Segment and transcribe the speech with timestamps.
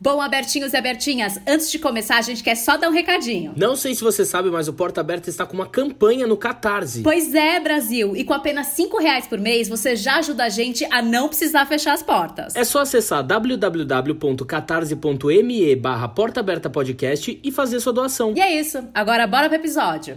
[0.00, 3.52] Bom, abertinhos e abertinhas, antes de começar, a gente quer só dar um recadinho.
[3.56, 7.02] Não sei se você sabe, mas o Porta Aberta está com uma campanha no Catarse.
[7.02, 10.84] Pois é, Brasil, e com apenas 5 reais por mês, você já ajuda a gente
[10.84, 12.54] a não precisar fechar as portas.
[12.54, 18.34] É só acessar www.catarse.me barra Porta Aberta Podcast e fazer sua doação.
[18.36, 20.16] E é isso, agora bora pro episódio.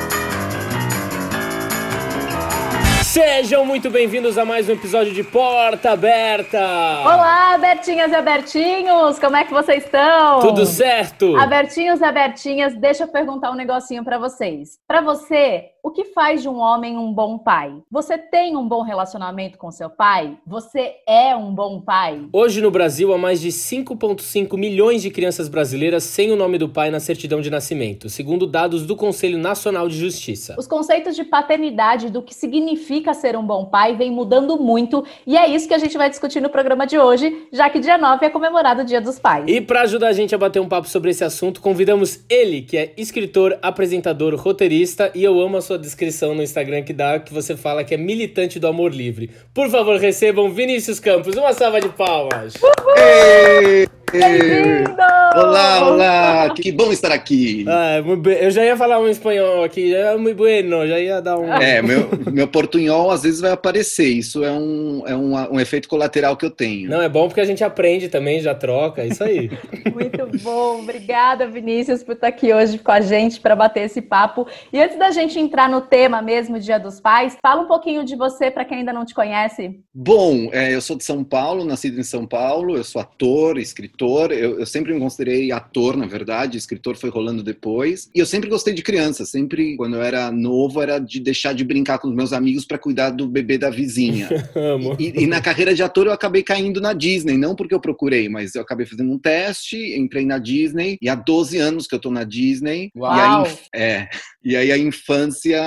[3.11, 6.57] Sejam muito bem-vindos a mais um episódio de Porta Aberta!
[6.57, 9.19] Olá, Abertinhas e Abertinhos!
[9.19, 10.39] Como é que vocês estão?
[10.39, 11.35] Tudo certo?
[11.35, 14.79] Abertinhos e Abertinhas, deixa eu perguntar um negocinho pra vocês.
[14.87, 17.73] Pra você, o que faz de um homem um bom pai?
[17.91, 20.37] Você tem um bom relacionamento com seu pai?
[20.47, 22.29] Você é um bom pai?
[22.31, 26.69] Hoje no Brasil há mais de 5,5 milhões de crianças brasileiras sem o nome do
[26.69, 30.55] pai na certidão de nascimento, segundo dados do Conselho Nacional de Justiça.
[30.57, 35.37] Os conceitos de paternidade do que significa ser um bom pai vem mudando muito e
[35.37, 38.25] é isso que a gente vai discutir no programa de hoje, já que dia 9
[38.25, 39.45] é comemorado o Dia dos Pais.
[39.47, 42.77] E para ajudar a gente a bater um papo sobre esse assunto, convidamos ele, que
[42.77, 47.33] é escritor, apresentador, roteirista, e eu amo a sua descrição no Instagram que dá, que
[47.33, 49.31] você fala que é militante do amor livre.
[49.53, 51.35] Por favor, recebam Vinícius Campos.
[51.35, 52.53] Uma salva de palmas.
[52.97, 53.87] Ei!
[54.11, 55.10] Bem-vindo!
[55.33, 56.49] Olá, olá!
[56.53, 57.63] Que bom estar aqui!
[57.65, 58.03] Ah,
[58.41, 61.53] eu já ia falar um espanhol aqui, é muito bueno, já ia dar um...
[61.53, 65.87] É, meu, meu portunhol às vezes vai aparecer, isso é um, é um, um efeito
[65.87, 66.89] colateral que eu tenho.
[66.89, 69.49] Não, é bom porque a gente aprende também, já troca, é isso aí.
[69.93, 74.45] Muito bom, obrigada Vinícius por estar aqui hoje com a gente para bater esse papo.
[74.73, 78.17] E antes da gente entrar no tema mesmo, Dia dos Pais, fala um pouquinho de
[78.17, 79.79] você para quem ainda não te conhece.
[79.93, 84.33] Bom, é, eu sou de São Paulo, nascido em São Paulo, eu sou ator, escritor,
[84.33, 88.49] eu, eu sempre me considerei ator, na verdade, escritor foi rolando depois, e eu sempre
[88.49, 92.15] gostei de criança, sempre, quando eu era novo, era de deixar de brincar com os
[92.15, 94.29] meus amigos para cuidar do bebê da vizinha.
[94.55, 94.95] Amo.
[94.99, 98.27] E, e na carreira de ator eu acabei caindo na Disney, não porque eu procurei,
[98.29, 101.99] mas eu acabei fazendo um teste, entrei na Disney, e há 12 anos que eu
[101.99, 102.89] tô na Disney.
[102.95, 103.15] Uau!
[103.15, 104.09] E aí, é,
[104.43, 105.61] e aí a infância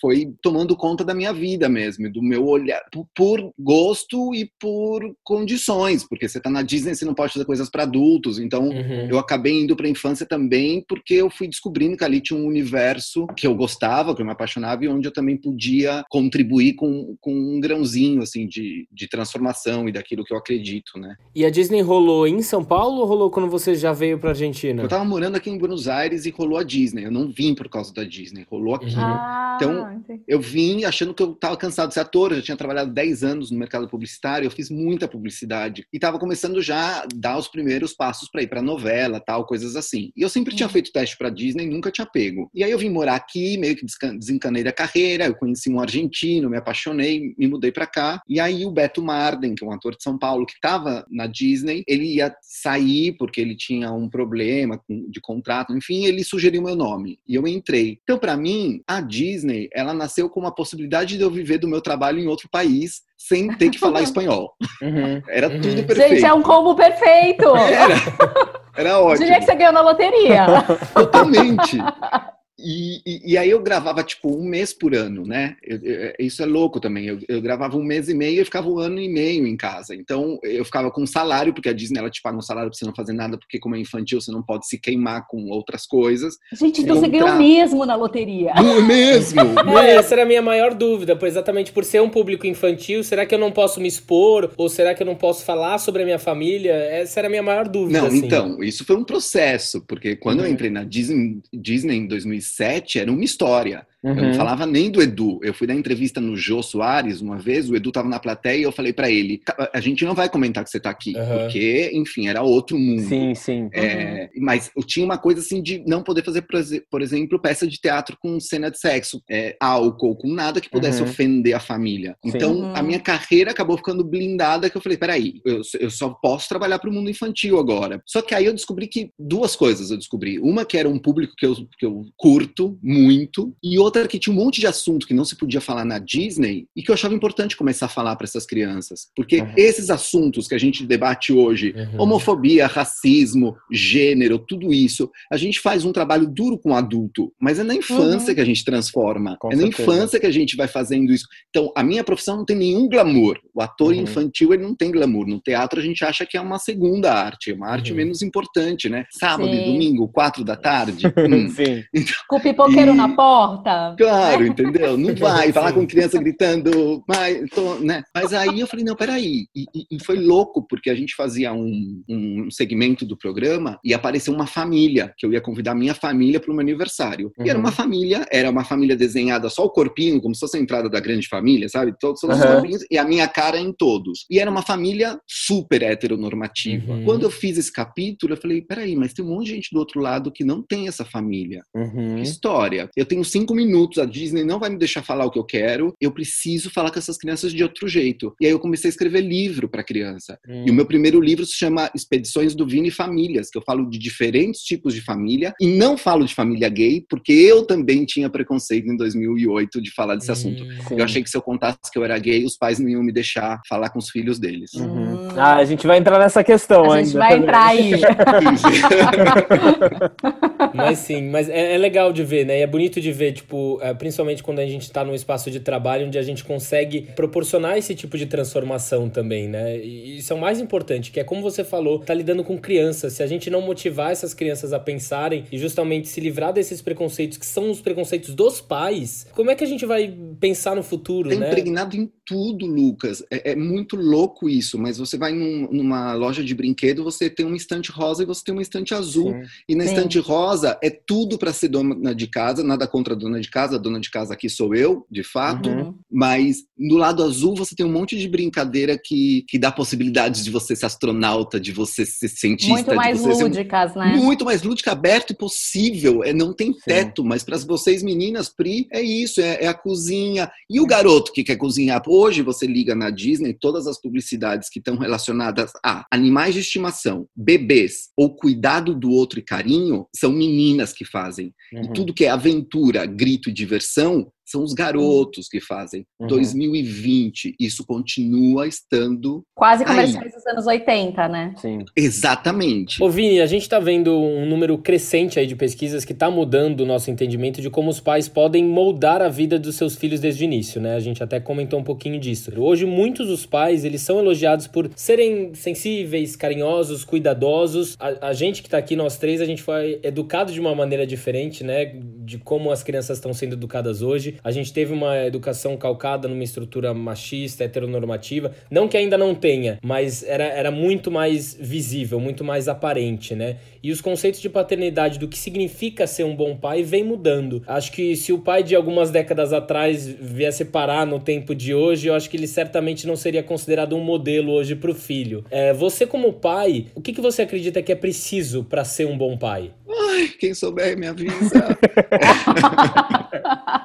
[0.00, 5.00] foi tomando conta da minha vida mesmo, do meu olhar, por, por gosto e por
[5.24, 8.97] condições, porque você tá na Disney, você não pode fazer coisas para adultos, então Uhum.
[9.08, 13.26] Eu acabei indo pra infância também porque eu fui descobrindo que ali tinha um universo
[13.36, 17.32] que eu gostava, que eu me apaixonava e onde eu também podia contribuir com, com
[17.32, 21.16] um grãozinho, assim, de, de transformação e daquilo que eu acredito, né?
[21.34, 24.82] E a Disney rolou em São Paulo ou rolou quando você já veio pra Argentina?
[24.82, 27.68] Eu tava morando aqui em Buenos Aires e rolou a Disney, eu não vim por
[27.68, 28.94] causa da Disney, rolou aqui.
[28.94, 29.00] Uhum.
[29.00, 30.22] Ah, Então, entendi.
[30.26, 33.24] Eu vim achando que eu estava cansado de ser ator, eu já tinha trabalhado 10
[33.24, 37.48] anos no mercado publicitário, eu fiz muita publicidade e estava começando já a dar os
[37.48, 38.87] primeiros passos para ir para novela,
[39.20, 40.10] tal, coisas assim.
[40.16, 42.50] E eu sempre tinha feito teste para Disney, nunca tinha pego.
[42.54, 43.84] E aí eu vim morar aqui, meio que
[44.18, 48.20] desencanei da carreira, eu conheci um argentino, me apaixonei, me mudei para cá.
[48.28, 51.26] E aí o Beto Marden, que é um ator de São Paulo que estava na
[51.26, 56.74] Disney, ele ia sair porque ele tinha um problema de contrato, enfim, ele sugeriu meu
[56.76, 57.98] nome e eu entrei.
[58.02, 61.80] Então, para mim, a Disney, ela nasceu com uma possibilidade de eu viver do meu
[61.80, 64.54] trabalho em outro país sem ter que falar espanhol.
[64.80, 65.20] Uhum.
[65.28, 65.60] Era Uhum.
[65.60, 66.14] tudo perfeito.
[66.14, 67.44] Gente, é um combo perfeito!
[67.56, 67.94] Era,
[68.78, 69.24] era ótimo.
[69.24, 70.46] Diria que você ganhou na loteria.
[70.94, 71.78] Totalmente.
[72.58, 75.56] E, e- e aí eu gravava tipo um mês por ano, né?
[75.62, 77.06] Eu- eu- isso é louco também.
[77.06, 79.94] Eu, eu gravava um mês e meio e ficava um ano e meio em casa.
[79.94, 82.84] Então eu ficava com salário, porque a Disney ela te paga um salário pra você
[82.84, 86.34] não fazer nada, porque como é infantil você não pode se queimar com outras coisas.
[86.52, 88.52] Gente, então você ganhou mesmo na loteria.
[88.54, 89.38] Não é mesmo?
[89.64, 93.24] Não, essa era a minha maior dúvida, pois exatamente por ser um público infantil, será
[93.26, 94.52] que eu não posso me expor?
[94.56, 96.72] Ou será que eu não posso falar sobre a minha família?
[96.72, 98.00] Essa era a minha maior dúvida.
[98.00, 98.18] Não, assim.
[98.26, 100.52] então, isso foi um processo, porque quando eu Uhum.
[100.52, 102.06] entrei na Disney, Disney em
[102.48, 103.86] 2007, era uma história.
[104.04, 104.34] Eu não Uhum.
[104.34, 105.40] falava nem do Edu.
[105.42, 108.62] Eu fui dar entrevista no Jô Soares uma vez, o Edu tava na plateia e
[108.62, 111.38] eu falei pra ele: "Ca- a gente não vai comentar que você tá aqui, Aham.
[111.38, 113.02] porque, enfim, era outro mundo.
[113.08, 113.68] Sim, sim.
[113.72, 117.40] É, mas eu tinha uma coisa assim de não poder fazer, por exe- por exemplo,
[117.40, 121.08] peça de teatro com cena de sexo, é, álcool, com nada que pudesse Uhum.
[121.08, 122.16] ofender a família.
[122.24, 122.30] Sim.
[122.36, 122.70] Então Uhum.
[122.76, 126.78] a minha carreira acabou ficando blindada, que eu falei, peraí, eu, eu só posso trabalhar
[126.78, 128.00] para o mundo infantil agora.
[128.06, 130.38] Só que aí eu descobri que duas coisas eu descobri.
[130.38, 134.34] Uma que era um público que eu, que eu curto muito, e outra que tinha
[134.34, 137.14] um monte de assunto que não se podia falar na Disney e que eu achava
[137.14, 139.08] importante começar a falar para essas crianças.
[139.14, 139.52] Porque uhum.
[139.56, 142.02] esses assuntos que a gente debate hoje, uhum.
[142.02, 147.58] homofobia, racismo, gênero, tudo isso, a gente faz um trabalho duro com o adulto, mas
[147.58, 148.34] é na infância uhum.
[148.34, 149.36] que a gente transforma.
[149.38, 149.78] Com é certeza.
[149.78, 151.26] na infância que a gente vai fazendo isso.
[151.50, 153.38] Então, a minha profissão não tem nenhum glamour.
[153.54, 154.02] O ator uhum.
[154.02, 155.26] infantil ele não tem glamour.
[155.26, 157.96] No teatro a gente acha que é uma segunda arte, uma arte uhum.
[157.96, 159.04] menos importante, né?
[159.10, 159.60] Sábado Sim.
[159.60, 161.06] e domingo, quatro da tarde.
[161.18, 161.48] hum.
[161.50, 161.84] Sim.
[161.94, 162.94] Então, com o pipoqueiro e...
[162.94, 163.77] na porta.
[163.96, 164.96] Claro, entendeu?
[164.96, 168.02] Não vai falar com criança gritando, mas, tô, né?
[168.14, 169.46] mas aí eu falei, não, peraí.
[169.54, 174.32] E, e, foi louco, porque a gente fazia um, um segmento do programa e apareceu
[174.32, 177.32] uma família, que eu ia convidar minha família para o meu aniversário.
[177.38, 177.46] Uhum.
[177.46, 177.74] E era uma uhum.
[177.74, 181.28] família, era uma família desenhada só o corpinho, como se fosse a entrada da grande
[181.28, 181.94] família, sabe?
[181.98, 182.62] Todos, todos uhum.
[182.62, 184.26] os e a minha cara em todos.
[184.30, 186.92] E era uma família super heteronormativa.
[186.92, 187.04] Uhum.
[187.04, 189.78] Quando eu fiz esse capítulo, eu falei, peraí, mas tem um monte de gente do
[189.78, 191.62] outro lado que não tem essa família.
[191.74, 192.16] Uhum.
[192.16, 192.88] Que história.
[192.96, 193.67] Eu tenho cinco minutos,
[193.98, 196.98] a Disney não vai me deixar falar o que eu quero, eu preciso falar com
[196.98, 198.34] essas crianças de outro jeito.
[198.40, 200.38] E aí eu comecei a escrever livro para criança.
[200.46, 200.64] Uhum.
[200.66, 203.88] E o meu primeiro livro se chama Expedições do Vini e Famílias, que eu falo
[203.88, 208.28] de diferentes tipos de família e não falo de família gay, porque eu também tinha
[208.28, 210.64] preconceito em 2008 de falar desse assunto.
[210.90, 213.12] Eu achei que se eu contasse que eu era gay, os pais não iam me
[213.12, 214.72] deixar falar com os filhos deles.
[214.74, 215.28] Uhum.
[215.36, 216.96] Ah, a gente vai entrar nessa questão a ainda.
[216.96, 217.92] A gente vai entrar aí.
[220.74, 222.58] mas sim, mas é, é, legal de ver, né?
[222.58, 225.60] E é bonito de ver, tipo, é, principalmente quando a gente está num espaço de
[225.60, 229.78] trabalho onde a gente consegue proporcionar esse tipo de transformação também, né?
[229.78, 233.14] E isso é o mais importante, que é como você falou, tá lidando com crianças.
[233.14, 237.38] Se a gente não motivar essas crianças a pensarem e justamente se livrar desses preconceitos
[237.38, 241.32] que são os preconceitos dos pais, como é que a gente vai pensar no futuro,
[241.32, 241.48] é né?
[241.48, 243.24] impregnado em tudo, Lucas.
[243.30, 247.46] É, é muito louco isso, mas você vai num, numa loja de brinquedo, você tem
[247.46, 249.32] um estante rosa e você tem um estante azul.
[249.32, 249.42] Sim.
[249.68, 249.90] E na Sim.
[249.90, 253.76] estante rosa é tudo para ser dona de casa, nada contra a dona de casa,
[253.76, 255.68] a dona de casa aqui sou eu, de fato.
[255.68, 255.94] Uhum.
[256.10, 260.50] Mas no lado azul você tem um monte de brincadeira que, que dá possibilidades de
[260.50, 262.72] você ser astronauta, de você ser cientista.
[262.72, 264.16] Muito mais lúdicas, um, né?
[264.16, 266.22] Muito mais lúdica, aberto e possível.
[266.24, 267.28] É, não tem teto, Sim.
[267.28, 270.50] mas para vocês meninas, Pri, é isso, é, é a cozinha.
[270.70, 272.02] E o garoto que quer cozinhar?
[272.06, 277.26] Hoje você liga na Disney, todas as publicidades que estão relacionadas a animais de estimação,
[277.34, 281.52] bebês ou cuidado do outro e carinho, são meninas que fazem.
[281.72, 281.84] Uhum.
[281.84, 286.06] E tudo que é aventura, grito e diversão são os garotos que fazem.
[286.18, 286.26] Uhum.
[286.26, 289.44] 2020, isso continua estando.
[289.54, 291.54] Quase comerciais dos anos 80, né?
[291.58, 291.84] Sim.
[291.94, 293.02] Exatamente.
[293.02, 296.80] Ô, Vini, a gente está vendo um número crescente aí de pesquisas que está mudando
[296.80, 300.42] o nosso entendimento de como os pais podem moldar a vida dos seus filhos desde
[300.42, 300.94] o início, né?
[300.94, 302.50] A gente até comentou um pouquinho disso.
[302.56, 307.96] Hoje, muitos dos pais, eles são elogiados por serem sensíveis, carinhosos, cuidadosos.
[307.98, 311.06] A, a gente que está aqui, nós três, a gente foi educado de uma maneira
[311.06, 311.92] diferente, né?
[312.24, 314.37] De como as crianças estão sendo educadas hoje.
[314.42, 318.52] A gente teve uma educação calcada numa estrutura machista, heteronormativa.
[318.70, 323.56] Não que ainda não tenha, mas era, era muito mais visível, muito mais aparente, né?
[323.82, 327.62] E os conceitos de paternidade, do que significa ser um bom pai, vem mudando.
[327.66, 332.08] Acho que se o pai de algumas décadas atrás viesse parar no tempo de hoje,
[332.08, 335.44] eu acho que ele certamente não seria considerado um modelo hoje para o filho.
[335.50, 339.16] É, você, como pai, o que, que você acredita que é preciso para ser um
[339.16, 339.72] bom pai?
[340.10, 341.78] Ai, quem souber me avisa.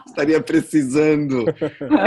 [0.08, 1.46] Estaria precisando.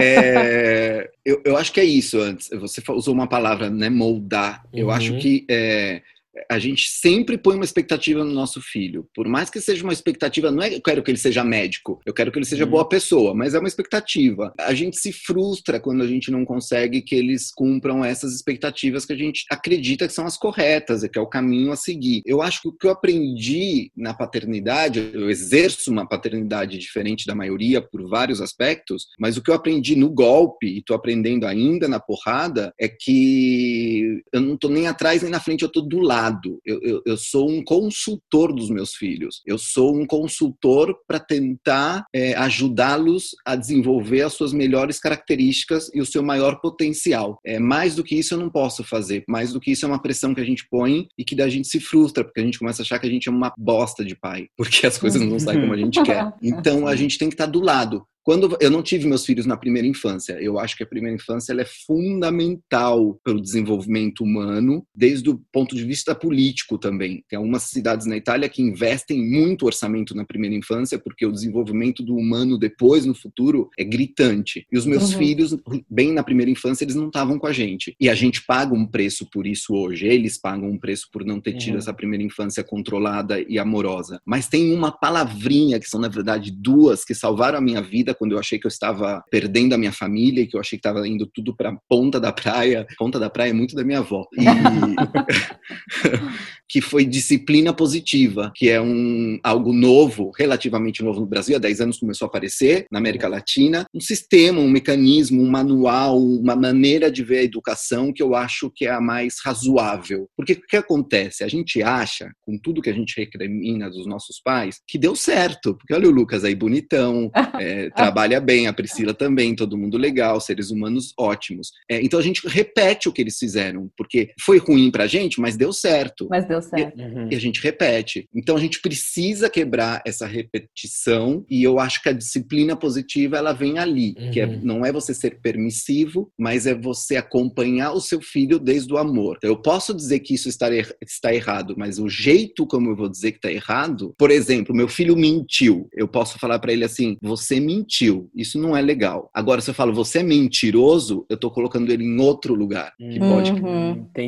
[0.01, 2.49] É, eu, eu acho que é isso antes.
[2.61, 3.89] Você usou uma palavra, né?
[3.91, 4.65] Moldar.
[4.73, 4.93] Eu uhum.
[4.93, 6.03] acho que é,
[6.51, 9.09] a gente sempre põe uma expectativa no nosso filho.
[9.15, 12.13] Por mais que seja uma expectativa, não é eu quero que ele seja médico, eu
[12.13, 12.71] quero que ele seja uhum.
[12.71, 14.53] boa pessoa, mas é uma expectativa.
[14.59, 19.13] A gente se frustra quando a gente não consegue que eles cumpram essas expectativas que
[19.13, 22.23] a gente acredita que são as corretas, que é o caminho a seguir.
[22.27, 27.35] Eu acho que o que eu aprendi na paternidade, eu exerço uma paternidade diferente da
[27.35, 31.89] maioria por vários aspectos, mas o que eu aprendi no golpe e estou aprendendo ainda
[31.89, 36.01] na porrada é que eu não estou nem atrás nem na frente, eu estou do
[36.01, 36.26] lado
[36.65, 39.43] Eu, eu, eu, sou um consultor dos meus filhos.
[39.47, 46.01] Eu sou um consultor para tentar é, ajudá-los a desenvolver as suas melhores características e
[46.01, 47.39] o seu maior potencial.
[47.45, 49.25] É, mais do que isso eu não posso fazer.
[49.29, 51.69] Mais do que isso é uma pressão que a gente põe e que da gente
[51.69, 54.17] se frustra, porque a gente começa a achar que a gente é uma bosta de
[54.17, 56.27] pai, porque as coisas não saem como a gente quer.
[56.43, 59.57] Então a gente tem que estar do lado Quando eu não tive meus filhos na
[59.57, 64.85] primeira infância, eu acho que a primeira infância ela é fundamental para o desenvolvimento humano,
[64.93, 67.23] desde o ponto de vista político também.
[67.29, 72.03] Tem algumas cidades na Itália que investem muito orçamento na primeira infância, porque o desenvolvimento
[72.03, 74.67] do humano depois, no futuro, é gritante.
[74.73, 75.19] E os meus uhum.
[75.19, 75.57] filhos,
[75.89, 77.95] bem na primeira infância, eles não estavam com a gente.
[78.01, 80.05] E a gente paga um preço por isso hoje.
[80.05, 81.79] Eles pagam um preço por não ter tido uhum.
[81.79, 84.21] essa primeira infância controlada e amorosa.
[84.27, 88.33] Mas tem uma palavrinha, que são, na verdade, duas, que salvaram a minha vida quando
[88.33, 91.07] eu achei que eu estava perdendo a minha família e que eu achei que estava
[91.07, 92.87] indo tudo para ponta da praia.
[92.99, 94.27] Ponta da praia é muito da minha avó.
[94.33, 94.45] E...
[96.69, 101.81] que foi disciplina positiva, que é um algo novo, relativamente novo no Brasil, há 10
[101.81, 107.11] anos começou a aparecer na América Latina, um sistema, um mecanismo, um manual, uma maneira
[107.11, 110.29] de ver a educação que eu acho que é a mais razoável.
[110.37, 111.45] Porque o que acontece?
[111.45, 115.75] A gente acha, com tudo que a gente recrimina dos nossos pais, que deu certo,
[115.75, 117.31] porque olha o Lucas aí bonitão,
[117.61, 121.71] é, trabalha bem, a Priscila também, todo mundo legal, seres humanos ótimos.
[121.91, 125.57] É, então a gente repete o que eles fizeram, porque foi ruim pra gente, mas
[125.57, 126.27] deu certo.
[126.31, 126.99] Mas deu certo.
[126.99, 127.29] E, uhum.
[127.31, 128.29] e a gente repete.
[128.35, 133.53] Então a gente precisa quebrar essa repetição e eu acho que a disciplina positiva ela
[133.53, 134.31] vem ali, uhum.
[134.31, 134.61] que é, uhum.
[134.63, 139.37] não é você ser permissivo, mas é você acompanhar o seu filho desde o amor.
[139.39, 142.97] Então, eu posso dizer que isso está, er está errado, mas o jeito como eu
[142.97, 146.85] vou dizer que está errado, por exemplo, meu filho mentiu, eu posso falar para ele
[146.85, 149.31] assim: você mentiu, isso não é legal.
[149.35, 153.19] Agora, se eu falo você é mentiroso, eu estou colocando ele em outro lugar, que
[153.19, 153.29] uhum.
[153.29, 153.53] pode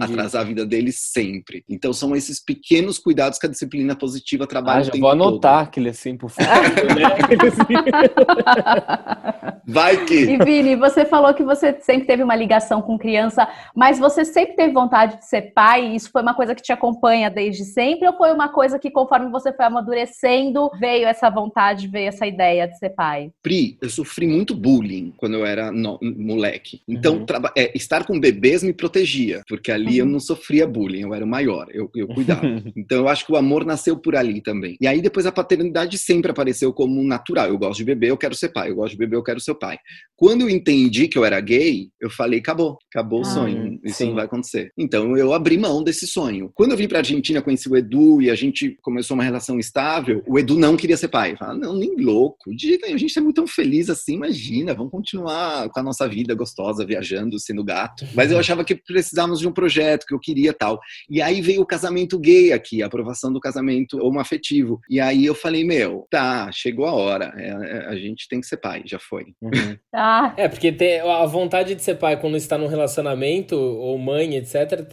[0.00, 1.64] atrasar a vida dele sempre.
[1.68, 4.80] Então, são esses pequenos cuidados que a disciplina positiva trabalha.
[4.80, 5.68] Ah, já vou anotar todo.
[5.68, 6.48] aquele assim por favor.
[9.66, 10.14] Vai que.
[10.14, 14.56] E Vini, você falou que você sempre teve uma ligação com criança, mas você sempre
[14.56, 15.94] teve vontade de ser pai?
[15.94, 18.08] Isso foi uma coisa que te acompanha desde sempre?
[18.08, 22.66] Ou foi uma coisa que, conforme você foi amadurecendo, veio essa vontade, veio essa ideia
[22.66, 23.30] de ser pai?
[23.42, 26.80] Pri, eu sofri muito bullying quando eu era no, moleque.
[26.88, 27.26] Então, uhum.
[27.56, 30.06] é, estar com bebês me protegia, porque ali uhum.
[30.06, 32.42] eu não sofria bullying, eu era o maior, eu, eu cuidava.
[32.76, 34.76] então, eu acho que o amor nasceu por ali também.
[34.80, 37.48] E aí, depois, a paternidade sempre apareceu como natural.
[37.48, 38.70] Eu gosto de beber, eu quero ser pai.
[38.70, 39.78] Eu gosto de beber, eu quero ser pai.
[40.16, 43.98] Quando eu entendi que eu era gay, eu falei, acabou, acabou ah, o sonho, isso
[43.98, 44.06] sim.
[44.06, 44.72] não vai acontecer.
[44.76, 46.50] Então eu abri mão desse sonho.
[46.54, 50.22] Quando eu vim pra Argentina, conheci o Edu e a gente começou uma relação estável,
[50.26, 51.36] o Edu não queria ser pai.
[51.36, 55.68] Falei, não, nem louco, de a gente é muito tão feliz assim, imagina, vamos continuar
[55.68, 58.04] com a nossa vida gostosa, viajando, sendo gato.
[58.14, 60.80] Mas eu achava que precisávamos de um projeto, que eu queria tal.
[61.08, 64.80] E aí veio o casamento gay aqui, a aprovação do casamento homoafetivo.
[64.88, 68.46] E aí eu falei, meu, tá, chegou a hora, é, é, a gente tem que
[68.46, 69.26] ser pai, já foi.
[69.40, 69.76] Uhum.
[69.94, 70.34] ah.
[70.36, 74.86] É, porque tem a vontade de ser pai quando está num relacionamento, ou mãe, etc.,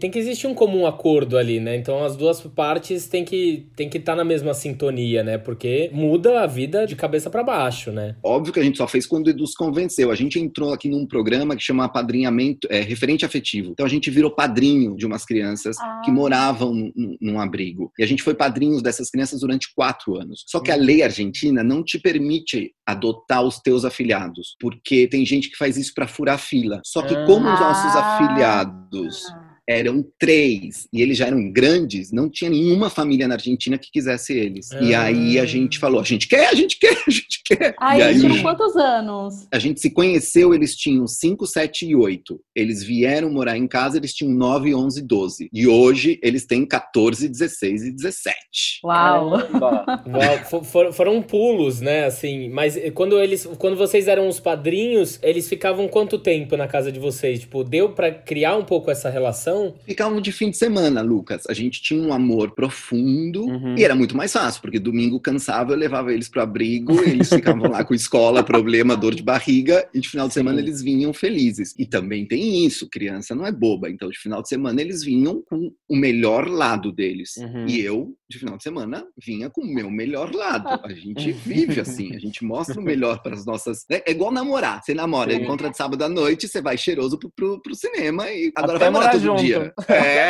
[0.00, 1.76] tem que existir um comum acordo ali, né?
[1.76, 5.38] Então as duas partes têm que têm que estar tá na mesma sintonia, né?
[5.38, 8.16] Porque muda a vida de cabeça para baixo, né?
[8.22, 10.10] Óbvio que a gente só fez quando o Edu se convenceu.
[10.10, 13.70] A gente entrou aqui num programa que chama Padrinhamento, é, Referente Afetivo.
[13.70, 16.00] Então a gente virou padrinho de umas crianças ah.
[16.04, 17.92] que moravam num, num abrigo.
[17.98, 20.44] E a gente foi padrinhos dessas crianças durante quatro anos.
[20.46, 25.50] Só que a lei argentina não te permite adotar os teus afiliados, porque tem gente
[25.50, 26.80] que faz isso para furar fila.
[26.84, 28.16] Só que como os nossos ah.
[28.16, 29.22] afiliados
[29.68, 34.32] eram três e eles já eram grandes, não tinha nenhuma família na Argentina que quisesse
[34.32, 34.70] eles.
[34.80, 35.02] E ah.
[35.02, 37.74] aí a gente falou: a gente quer, a gente quer, a gente quer.
[37.78, 39.46] Aí, e aí tinham quantos anos?
[39.52, 42.40] A gente se conheceu, eles tinham 5, 7 e 8.
[42.56, 45.50] Eles vieram morar em casa, eles tinham 9, 11, 12.
[45.52, 48.36] E hoje eles têm 14, 16 e 17.
[48.84, 49.30] Uau!
[49.30, 50.64] Uau.
[50.64, 52.06] For, foram pulos, né?
[52.06, 56.90] Assim, mas quando eles, quando vocês eram os padrinhos, eles ficavam quanto tempo na casa
[56.90, 57.40] de vocês?
[57.40, 59.57] Tipo, deu para criar um pouco essa relação?
[59.64, 59.74] Não?
[59.86, 61.44] Ficavam de fim de semana, Lucas.
[61.48, 63.76] A gente tinha um amor profundo uhum.
[63.76, 67.70] e era muito mais fácil, porque domingo cansava, eu levava eles pro abrigo, eles ficavam
[67.70, 70.64] lá com escola, problema, dor de barriga, e de final de semana Sim.
[70.64, 71.74] eles vinham felizes.
[71.78, 75.42] E também tem isso, criança não é boba, então de final de semana eles vinham
[75.42, 77.36] com o melhor lado deles.
[77.36, 77.66] Uhum.
[77.66, 80.68] E eu, de final de semana, vinha com o meu melhor lado.
[80.84, 83.84] A gente vive assim, a gente mostra o melhor para as nossas.
[83.90, 84.82] É igual namorar.
[84.82, 85.42] Você namora, Sim.
[85.42, 88.84] encontra de sábado à noite, você vai cheiroso pro, pro, pro cinema e agora Até
[88.84, 89.42] vai morar todo junto.
[89.42, 89.74] dia dia.
[89.88, 90.28] É.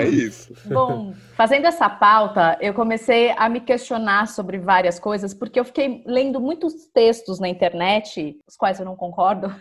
[0.00, 0.54] é isso.
[0.66, 6.02] Bom, fazendo essa pauta, eu comecei a me questionar sobre várias coisas, porque eu fiquei
[6.06, 9.54] lendo muitos textos na internet, os quais eu não concordo,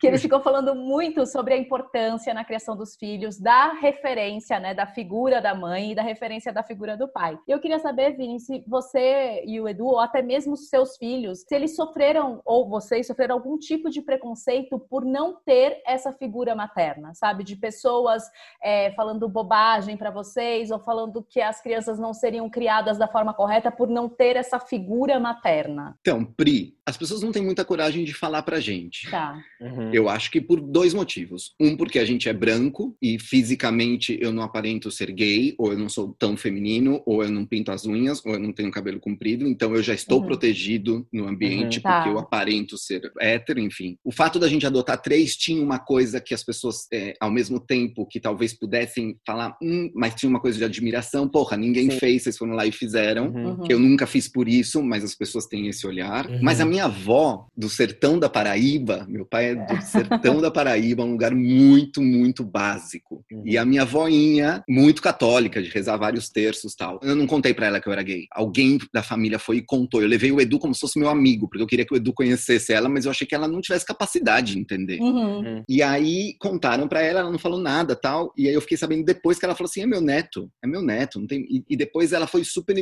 [0.00, 4.74] que eles ficam falando muito sobre a importância na criação dos filhos da referência, né,
[4.74, 7.38] da figura da mãe e da referência da figura do pai.
[7.46, 11.54] Eu queria saber, Vini, se você e o Edu, ou até mesmo seus filhos, se
[11.54, 17.14] eles sofreram, ou vocês sofreram algum tipo de preconceito por não ter essa figura materna,
[17.14, 17.42] sabe?
[17.42, 18.22] De pessoas
[18.62, 23.32] é, falando bobagem para vocês ou falando que as crianças não seriam criadas da forma
[23.32, 25.96] correta por não ter essa figura materna.
[26.00, 29.10] Então, Pri, as pessoas não têm muita coragem de falar pra gente.
[29.10, 29.38] Tá.
[29.60, 29.92] Uhum.
[29.92, 31.54] Eu acho que por dois motivos.
[31.60, 35.78] Um, porque a gente é branco e fisicamente eu não aparento ser gay, ou eu
[35.78, 39.00] não sou tão feminino, ou eu não pinto as unhas, ou eu não tenho cabelo
[39.00, 40.26] comprido, então eu já estou uhum.
[40.26, 41.82] protegido no ambiente uhum.
[41.82, 42.08] porque tá.
[42.08, 43.98] eu aparento ser hétero, enfim.
[44.04, 47.60] O fato da gente adotar três tinha uma coisa que as pessoas, é, ao mesmo
[47.60, 51.98] tempo que talvez pudessem falar, hum, mas tinha uma coisa de admiração, porra, ninguém Sim.
[51.98, 53.28] fez, vocês foram lá e fizeram.
[53.28, 53.64] Uhum.
[53.68, 56.28] Eu nunca fiz por isso, mas as pessoas têm esse olhar.
[56.28, 56.40] Uhum.
[56.42, 61.04] Mas a minha avó, do sertão da Paraíba, meu pai é do sertão da Paraíba,
[61.04, 63.24] um lugar muito, muito básico.
[63.30, 63.42] Uhum.
[63.44, 66.98] E a minha voinha, muito católica, de rezar vários terços tal.
[67.02, 68.26] Eu não contei para ela que eu era gay.
[68.32, 70.02] Alguém da família foi e contou.
[70.02, 72.12] Eu levei o Edu como se fosse meu amigo, porque eu queria que o Edu
[72.12, 75.00] conhecesse ela, mas eu achei que ela não tivesse capacidade de entender.
[75.00, 75.57] Uhum.
[75.58, 75.64] Uhum.
[75.68, 78.32] E aí contaram para ela, ela não falou nada tal.
[78.36, 80.82] E aí eu fiquei sabendo depois que ela falou assim: é meu neto, é meu
[80.82, 81.18] neto.
[81.20, 81.40] Não tem...
[81.48, 82.74] e, e depois ela foi super,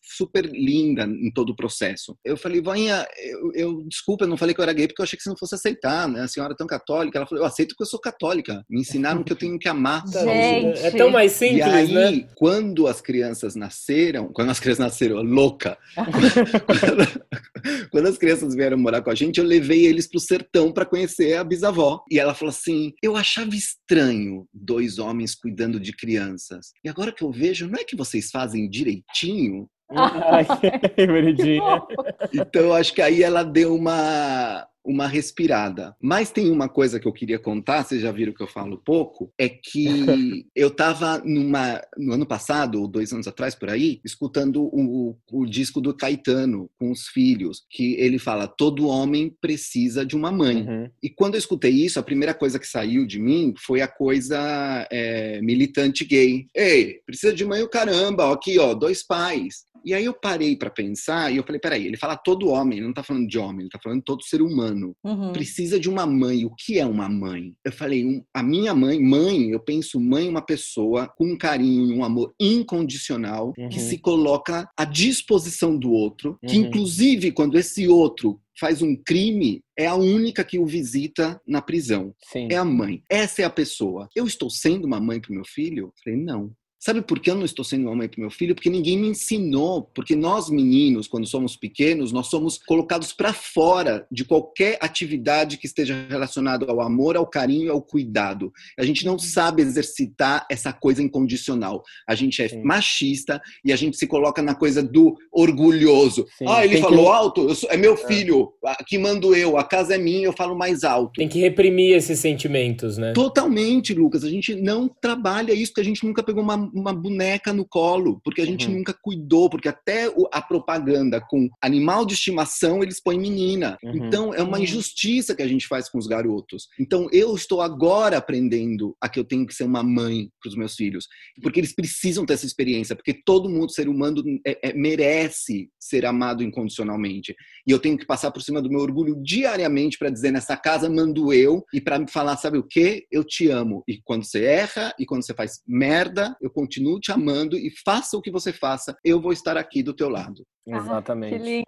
[0.00, 2.16] super linda em todo o processo.
[2.24, 5.04] Eu falei, voinha, eu, eu desculpa, eu não falei que eu era gay porque eu
[5.04, 6.22] achei que você não fosse aceitar, né?
[6.22, 7.18] A senhora é tão católica.
[7.18, 8.64] Ela falou, eu aceito porque eu sou católica.
[8.68, 10.06] Me ensinaram que eu tenho que amar.
[10.06, 10.80] Gente.
[10.80, 12.28] É tão mais simples, e aí, né?
[12.34, 15.76] quando as crianças nasceram, quando as crianças nasceram, louca.
[15.94, 17.22] quando,
[17.90, 21.36] quando as crianças vieram morar com a gente, eu levei eles pro sertão para conhecer
[21.36, 22.04] a bisavó.
[22.10, 26.72] E ela falou assim: eu achava estranho dois homens cuidando de crianças.
[26.84, 29.68] E agora que eu vejo, não é que vocês fazem direitinho?
[29.90, 30.46] Ai,
[31.06, 31.82] bonitinha.
[32.32, 35.94] Então, acho que aí ela deu uma, uma respirada.
[36.00, 39.32] Mas tem uma coisa que eu queria contar, vocês já viram que eu falo pouco,
[39.38, 39.84] é que
[40.54, 45.46] eu estava numa no ano passado, ou dois anos atrás por aí, escutando o, o
[45.46, 50.62] disco do Caetano com os filhos, que ele fala: todo homem precisa de uma mãe.
[50.62, 50.90] Uhum.
[51.02, 54.86] E quando eu escutei isso, a primeira coisa que saiu de mim foi a coisa
[54.90, 56.46] é, militante gay.
[56.54, 59.64] Ei, precisa de mãe o caramba, ó, aqui ó, dois pais.
[59.84, 62.86] E aí eu parei para pensar e eu falei, peraí, ele fala todo homem, ele
[62.86, 64.94] não tá falando de homem, ele tá falando todo ser humano.
[65.04, 65.32] Uhum.
[65.32, 66.44] Precisa de uma mãe.
[66.44, 67.54] O que é uma mãe?
[67.64, 71.90] Eu falei, um, a minha mãe, mãe, eu penso mãe uma pessoa com um carinho
[71.90, 73.68] e um amor incondicional uhum.
[73.68, 76.66] que se coloca à disposição do outro, que uhum.
[76.66, 82.14] inclusive quando esse outro faz um crime, é a única que o visita na prisão.
[82.30, 82.48] Sim.
[82.50, 83.02] É a mãe.
[83.10, 84.08] Essa é a pessoa.
[84.14, 85.92] Eu estou sendo uma mãe para meu filho?
[86.04, 86.52] Falei, não.
[86.84, 88.56] Sabe por que eu não estou sendo uma mãe para meu filho?
[88.56, 89.88] Porque ninguém me ensinou.
[89.94, 95.66] Porque nós meninos, quando somos pequenos, nós somos colocados para fora de qualquer atividade que
[95.66, 98.52] esteja relacionada ao amor, ao carinho, ao cuidado.
[98.76, 101.84] A gente não sabe exercitar essa coisa incondicional.
[102.04, 102.64] A gente é Sim.
[102.64, 106.26] machista e a gente se coloca na coisa do orgulhoso.
[106.36, 106.46] Sim.
[106.48, 107.12] Ah, ele Tem falou que...
[107.12, 107.70] alto, sou...
[107.70, 107.96] é meu é.
[108.08, 108.54] filho,
[108.88, 111.12] que mando eu, a casa é minha, eu falo mais alto.
[111.12, 113.12] Tem que reprimir esses sentimentos, né?
[113.12, 114.24] Totalmente, Lucas.
[114.24, 118.20] A gente não trabalha isso, porque a gente nunca pegou uma uma boneca no colo,
[118.24, 118.78] porque a gente uhum.
[118.78, 123.78] nunca cuidou, porque até a propaganda com animal de estimação eles põem menina.
[123.82, 124.06] Uhum.
[124.06, 124.64] Então é uma uhum.
[124.64, 126.68] injustiça que a gente faz com os garotos.
[126.78, 130.56] Então eu estou agora aprendendo a que eu tenho que ser uma mãe para os
[130.56, 131.06] meus filhos,
[131.42, 136.06] porque eles precisam ter essa experiência, porque todo mundo, ser humano, é, é, merece ser
[136.06, 137.34] amado incondicionalmente.
[137.66, 140.88] E eu tenho que passar por cima do meu orgulho diariamente para dizer nessa casa
[140.88, 143.06] mando eu e para me falar, sabe o que?
[143.10, 143.82] Eu te amo.
[143.86, 148.16] E quando você erra e quando você faz merda, eu continuo te amando e faça
[148.16, 150.46] o que você faça, eu vou estar aqui do teu lado.
[150.64, 151.34] Exatamente.
[151.34, 151.64] Ah, que lindo.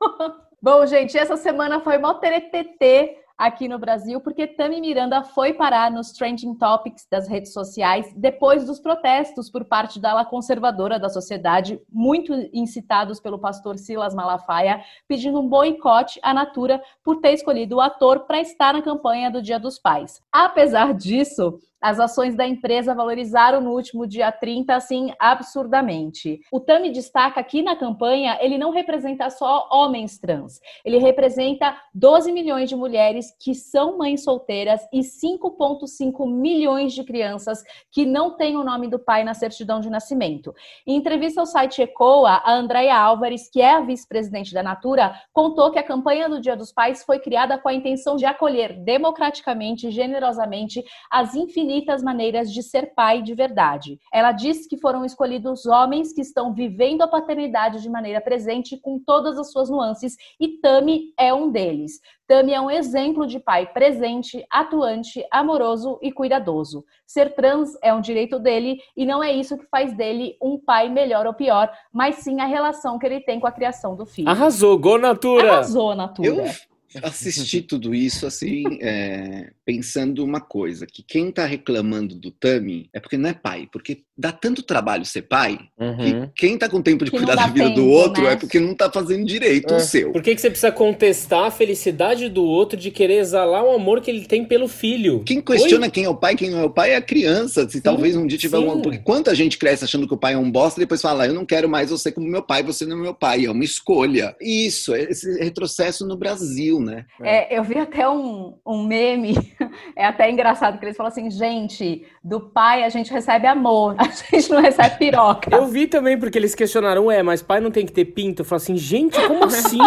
[0.62, 5.90] Bom, gente, essa semana foi mó teretetê aqui no Brasil, porque Tami Miranda foi parar
[5.90, 11.08] nos trending topics das redes sociais depois dos protestos por parte da ala conservadora da
[11.08, 17.76] sociedade, muito incitados pelo pastor Silas Malafaia, pedindo um boicote à Natura por ter escolhido
[17.76, 20.22] o ator para estar na campanha do Dia dos Pais.
[20.32, 26.40] Apesar disso, as ações da empresa valorizaram no último dia 30, assim, absurdamente.
[26.50, 32.32] O Tami destaca que na campanha ele não representa só homens trans, ele representa 12
[32.32, 38.56] milhões de mulheres que são mães solteiras e 5,5 milhões de crianças que não têm
[38.56, 40.52] o nome do pai na certidão de nascimento.
[40.84, 45.70] Em entrevista ao site Ecoa, a Andréia Álvares, que é a vice-presidente da Natura, contou
[45.70, 49.86] que a campanha do Dia dos Pais foi criada com a intenção de acolher democraticamente
[49.86, 53.98] e generosamente as infinitas infinitas maneiras de ser pai de verdade.
[54.12, 58.98] Ela diz que foram escolhidos homens que estão vivendo a paternidade de maneira presente com
[58.98, 62.00] todas as suas nuances e Tami é um deles.
[62.26, 66.84] Tami é um exemplo de pai presente, atuante, amoroso e cuidadoso.
[67.06, 70.88] Ser trans é um direito dele e não é isso que faz dele um pai
[70.88, 74.28] melhor ou pior, mas sim a relação que ele tem com a criação do filho.
[74.28, 75.52] Arrasou, Go Natura!
[75.52, 76.28] Arrasou, Natura.
[76.28, 82.88] Eu assisti tudo isso assim, é, pensando uma coisa: que quem tá reclamando do Tami
[82.92, 86.28] é porque não é pai, porque dá tanto trabalho ser pai Uhum.
[86.34, 88.32] que quem tá com tempo de Que cuidar da vida do tempo, outro né?
[88.32, 89.76] é porque não tá fazendo direito É.
[89.76, 90.12] o seu.
[90.12, 94.00] Por que, que você precisa contestar a felicidade do outro de querer exalar o amor
[94.00, 95.22] que ele tem pelo filho?
[95.24, 97.68] Quem questiona quem é o pai e quem não é o pai é a criança.
[97.68, 98.64] Se talvez um dia tiver sim.
[98.64, 98.80] uma.
[98.80, 101.34] Porque quanta gente cresce achando que o pai é um bosta e depois fala: Eu
[101.34, 103.44] não quero mais você como meu pai, você não é meu pai.
[103.44, 104.34] É uma escolha.
[104.40, 107.04] Isso, é esse retrocesso no Brasil, né?
[107.20, 109.34] É, eu vi até um, um meme,
[109.96, 114.04] é até engraçado, que eles falam assim, gente, do pai a gente recebe amor, a
[114.04, 115.54] gente não recebe piroca.
[115.54, 118.42] Eu vi também, porque eles questionaram, ué, mas pai não tem que ter pinto?
[118.42, 119.78] Eu falo assim, gente, como assim?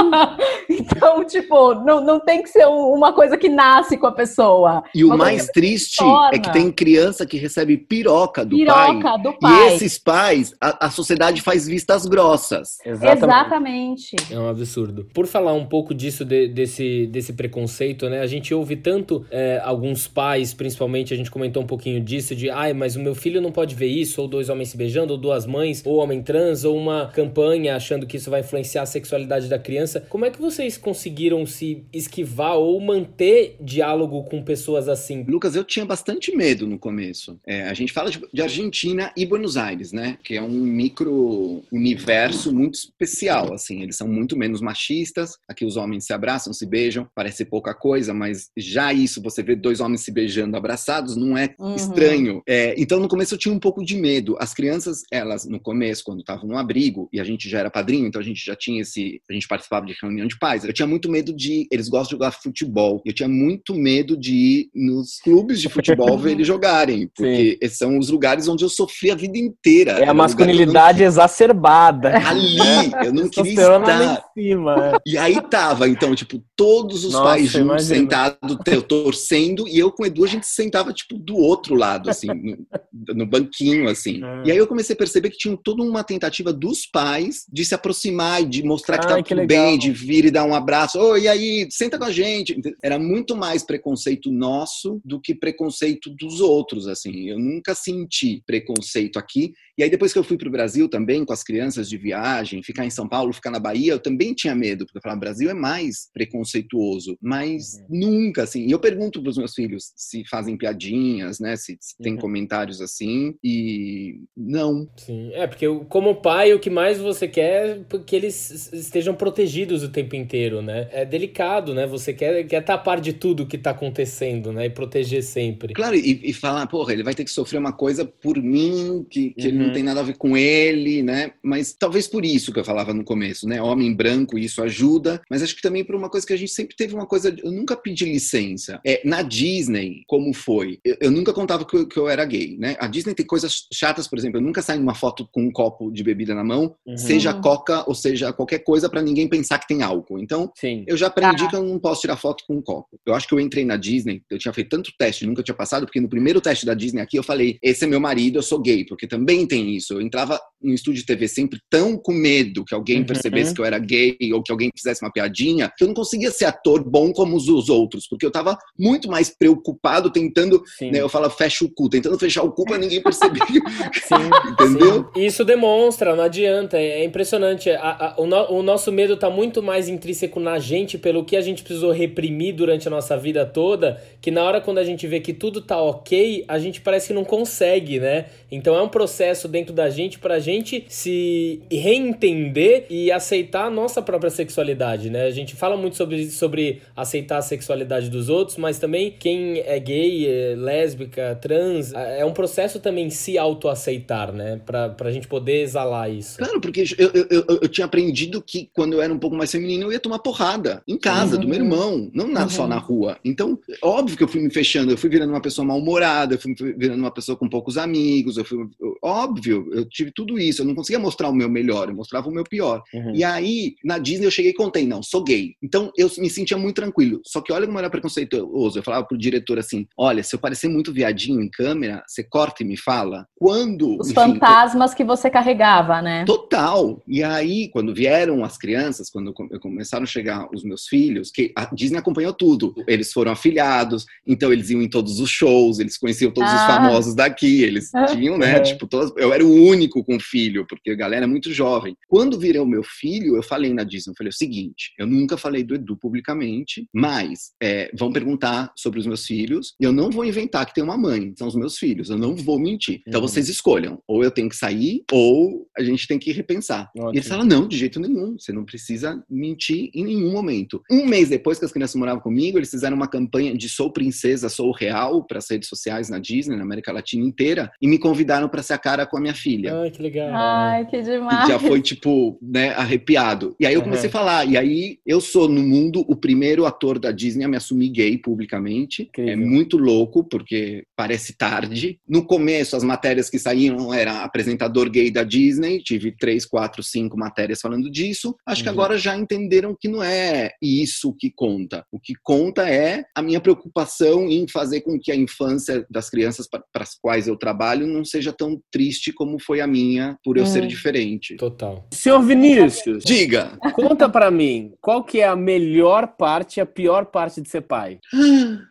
[0.69, 4.83] Então, tipo, não, não tem que ser um- uma coisa que nasce com a pessoa.
[4.93, 9.21] E o mais triste é que tem criança que recebe piroca do Piroca pai.
[9.21, 9.69] do pai.
[9.69, 12.77] E esses pais, a, a sociedade faz vistas grossas.
[12.85, 14.15] Exatamente.
[14.31, 15.05] É um absurdo.
[15.13, 18.21] Por falar um pouco disso, de- desse, desse preconceito, né?
[18.21, 22.49] A gente ouve tanto é, alguns pais, principalmente, a gente comentou um pouquinho disso, de
[22.49, 25.19] ai, mas o meu filho não pode ver isso, ou dois homens se beijando, ou
[25.19, 29.47] duas mães, ou homem trans, ou uma campanha achando que isso vai influenciar a sexualidade
[29.47, 30.05] da criança.
[30.09, 35.23] Como é que vocês conseguiram se esquivar ou manter diálogo com pessoas assim?
[35.27, 37.39] Lucas, eu tinha bastante medo no começo.
[37.45, 40.17] É, a gente fala de, de Argentina e Buenos Aires, né?
[40.23, 43.81] Que é um micro universo muito especial, assim.
[43.81, 45.37] Eles são muito menos machistas.
[45.47, 47.07] Aqui os homens se abraçam, se beijam.
[47.15, 51.49] Parece pouca coisa, mas já isso, você vê dois homens se beijando abraçados, não é
[51.59, 51.75] Uhum.
[51.75, 52.41] estranho.
[52.47, 54.35] É, então, no começo eu tinha um pouco de medo.
[54.39, 58.07] As crianças, elas, no começo, quando estavam no abrigo, e a gente já era padrinho,
[58.07, 59.19] então a gente já tinha esse...
[59.29, 60.63] A gente participava de reunião de pais.
[60.63, 61.67] Eu tinha muito medo de...
[61.71, 63.01] Eles gostam de jogar futebol.
[63.05, 67.09] Eu tinha muito medo de ir nos clubes de futebol ver eles jogarem.
[67.15, 69.91] Porque esses são os lugares onde eu sofri a vida inteira.
[69.93, 72.17] É a eu não masculinidade exacerbada.
[72.27, 72.57] Ali,
[73.05, 74.25] eu não queria Testosterona lá estar.
[74.37, 74.75] em cima.
[74.95, 74.97] é.
[75.05, 80.03] E aí tava, então, tipo, todos os Nossa, pais juntos, sentados, torcendo, e eu com
[80.03, 82.27] o Edu, a gente sentava, tipo, do outro lado, assim,
[82.91, 84.21] no, no banquinho, assim.
[84.21, 84.43] Ah.
[84.45, 87.73] E aí eu comecei a perceber que tinha toda uma tentativa dos pais de se
[87.73, 89.67] aproximar e de mostrar que Ai, tava que tudo legal.
[89.67, 90.99] bem, de vir e dar um abraço.
[90.99, 92.59] Oi, e aí, senta com a gente.
[92.83, 97.29] Era muito mais preconceito nosso do que preconceito dos outros, assim.
[97.29, 99.53] Eu nunca senti preconceito aqui.
[99.79, 102.61] E aí, depois que eu fui para o Brasil também, com as crianças de viagem,
[102.61, 105.49] ficar em São Paulo, ficar na Bahia, eu também tinha medo, porque eu falava, Brasil
[105.49, 108.65] é mais preconceituoso, mas nunca, assim.
[108.67, 112.19] E eu pergunto para os meus filhos se fazem piadinhas, né, se, se tem Uhum.
[112.19, 114.85] comentários assim, e não.
[114.97, 119.81] Sim, é porque como pai, o que mais você quer é que eles estejam protegidos
[119.81, 120.89] o tempo inteiro, né?
[120.91, 121.87] É delicado, né?
[121.87, 124.65] Você quer, quer tapar de tudo que tá acontecendo, né?
[124.65, 125.73] E proteger sempre.
[125.73, 129.29] Claro, e, e falar, porra, ele vai ter que sofrer uma coisa por mim, que,
[129.29, 129.68] que ele Uhum.
[129.69, 131.31] Não tem nada a ver com ele, né?
[131.43, 133.61] Mas talvez por isso que eu falava no começo, né?
[133.61, 136.75] Homem branco, isso ajuda, mas acho que também por uma coisa que a gente sempre
[136.75, 137.35] teve uma coisa.
[137.43, 138.79] Eu nunca pedi licença.
[138.85, 140.79] É, na Disney, como foi?
[140.83, 142.75] Eu, eu nunca contava que eu, que eu era gay, né?
[142.79, 145.91] A Disney tem coisas chatas, por exemplo, eu nunca saio numa foto com um copo
[145.91, 146.97] de bebida na mão, Uhum.
[146.97, 147.41] seja Uhum.
[147.41, 150.19] coca ou seja qualquer coisa, pra ninguém pensar que tem álcool.
[150.19, 150.83] Então, Sim.
[150.87, 151.49] eu já aprendi Tá.
[151.49, 152.99] que eu não posso tirar foto com um copo.
[153.05, 155.85] Eu acho que eu entrei na Disney, eu tinha feito tanto teste, nunca tinha passado,
[155.85, 158.59] porque no primeiro teste da Disney aqui eu falei: esse é meu marido, eu sou
[158.59, 159.93] gay, porque também tem isso.
[159.93, 163.05] Eu entrava no estúdio de TV sempre tão com medo que alguém Uhum.
[163.05, 166.31] percebesse que eu era gay ou que alguém fizesse uma piadinha, que eu não conseguia
[166.31, 170.99] ser ator bom como os os outros, porque eu tava muito mais preocupado tentando, né,
[171.01, 173.39] eu falo fecha o cu, tentando fechar o cu pra ninguém perceber.
[174.03, 175.09] Sim, Entendeu?
[175.15, 175.25] sim.
[175.25, 176.77] Isso demonstra, não adianta.
[176.77, 177.69] É impressionante.
[177.69, 181.35] A- a- o, no- o nosso medo tá muito mais intrínseco na gente pelo que
[181.35, 185.07] a gente precisou reprimir durante a nossa vida toda, que na hora quando a gente
[185.07, 188.25] vê que tudo tá ok, a gente parece que não consegue, né?
[188.51, 194.01] Então é um processo dentro da gente pra gente se reentender e aceitar a nossa
[194.01, 195.23] própria sexualidade, né?
[195.25, 199.79] A gente fala muito sobre, sobre aceitar a sexualidade dos outros, mas também quem é
[199.79, 204.59] gay, é lésbica, trans, é um processo também se autoaceitar, né?
[204.65, 206.37] Pra, pra gente poder exalar isso.
[206.37, 209.51] Claro, porque eu, eu, eu, eu tinha aprendido que quando eu era um pouco mais
[209.51, 211.63] feminino, eu ia tomar porrada em casa, do meu Uhum.
[211.65, 212.67] irmão, não na- só Uhum.
[212.69, 213.17] na rua.
[213.25, 216.53] Então, óbvio que eu fui me fechando, eu fui virando uma pessoa mal-humorada, eu fui
[216.55, 218.59] virando uma pessoa com poucos amigos, eu fui.
[218.79, 218.97] eu-
[219.29, 220.61] óbvio, eu tive tudo isso.
[220.61, 222.81] Eu não conseguia mostrar o meu melhor, eu mostrava o meu pior.
[222.93, 223.13] Uhum.
[223.15, 225.53] E aí, na Disney, eu cheguei e contei, não, sou gay.
[225.61, 227.21] Então, eu me sentia muito tranquilo.
[227.25, 228.79] Só que olha como era preconceituoso.
[228.79, 232.63] Eu falava pro diretor assim: olha, se eu parecer muito viadinho em câmera, você corta
[232.63, 233.25] e me fala.
[233.35, 233.97] Quando.
[233.99, 236.25] Os enfim, fantasmas que você carregava, né?
[236.25, 237.01] Total.
[237.07, 241.51] E aí, quando vieram as crianças, quando com- começaram a chegar os meus filhos, que
[241.55, 242.73] a Disney acompanhou tudo.
[242.87, 246.67] Eles foram afiliados, então eles iam em todos os shows, eles conheciam todos os Ah.
[246.67, 247.91] famosos daqui, eles
[248.27, 248.57] tinham, né?
[248.57, 248.63] Uhum.
[248.63, 251.95] Tipo, todas, eu era o único com filho, porque a galera é muito jovem.
[252.07, 255.37] Quando virei o meu filho, eu falei na Disney, eu falei o seguinte, eu nunca
[255.37, 260.09] falei do Edu publicamente, mas é, vão perguntar sobre os meus filhos, e eu não
[260.09, 263.01] vou inventar que tem uma mãe, são os meus filhos, eu não vou mentir.
[263.07, 263.27] Então uhum.
[263.27, 266.89] vocês escolham, ou eu tenho que sair, ou a gente tem que repensar.
[266.95, 267.13] Ótimo.
[267.13, 270.81] E eles falam, não, de jeito nenhum, você não precisa mentir em nenhum momento.
[270.91, 274.49] Um mês depois que as crianças moravam comigo, eles fizeram uma campanha de sou princesa,
[274.49, 278.49] sou real para as redes sociais na Disney, na América Latina inteira, e me convidaram
[278.49, 279.75] para ser a cara com a minha filha.
[279.75, 280.29] Ai, que legal.
[280.31, 281.47] Ai, que demais.
[281.47, 283.55] E já foi, tipo, né, arrepiado.
[283.59, 284.15] E aí eu comecei uhum.
[284.15, 287.57] a falar, e aí eu sou no mundo o primeiro ator da Disney a me
[287.57, 289.03] assumir gay publicamente.
[289.03, 289.33] Incrível.
[289.33, 291.99] É muito louco, porque parece tarde.
[292.07, 297.17] No começo, as matérias que saíam era apresentador gay da Disney, tive três, quatro, cinco
[297.17, 298.35] matérias falando disso.
[298.45, 298.63] Acho uhum.
[298.63, 301.83] que agora já entenderam que não é isso que conta.
[301.91, 306.47] O que conta é a minha preocupação em fazer com que a infância das crianças
[306.47, 310.45] para as quais eu trabalho não seja tão triste como foi a minha por eu
[310.45, 310.67] ser hum.
[310.67, 311.35] diferente.
[311.35, 311.87] Total.
[311.91, 313.57] Senhor Vinícius, diga.
[313.73, 317.61] Conta para mim, qual que é a melhor parte e a pior parte de ser
[317.61, 317.99] pai?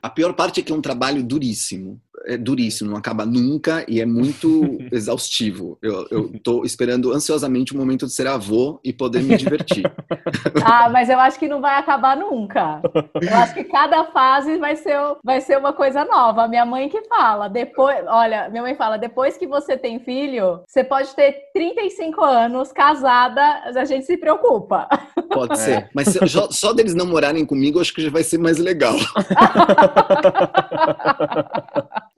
[0.03, 4.01] A pior parte é que é um trabalho duríssimo é duríssimo, não acaba nunca e
[4.01, 5.79] é muito exaustivo.
[5.83, 9.85] Eu, tô esperando ansiosamente o momento de ser avô e poder me divertir.
[10.65, 12.81] ah, mas eu acho que não vai acabar nunca.
[13.21, 16.45] Eu acho que cada fase vai ser, vai ser uma coisa nova.
[16.45, 20.61] A minha mãe que fala, depois, olha, minha mãe fala, depois que você tem filho,
[20.67, 23.43] você pode ter 35 anos, casada,
[23.75, 24.89] a gente se preocupa.
[25.31, 25.73] Pode ser.
[25.73, 25.89] É.
[25.95, 28.97] Mas só, só deles não morarem comigo, acho que já vai ser mais legal.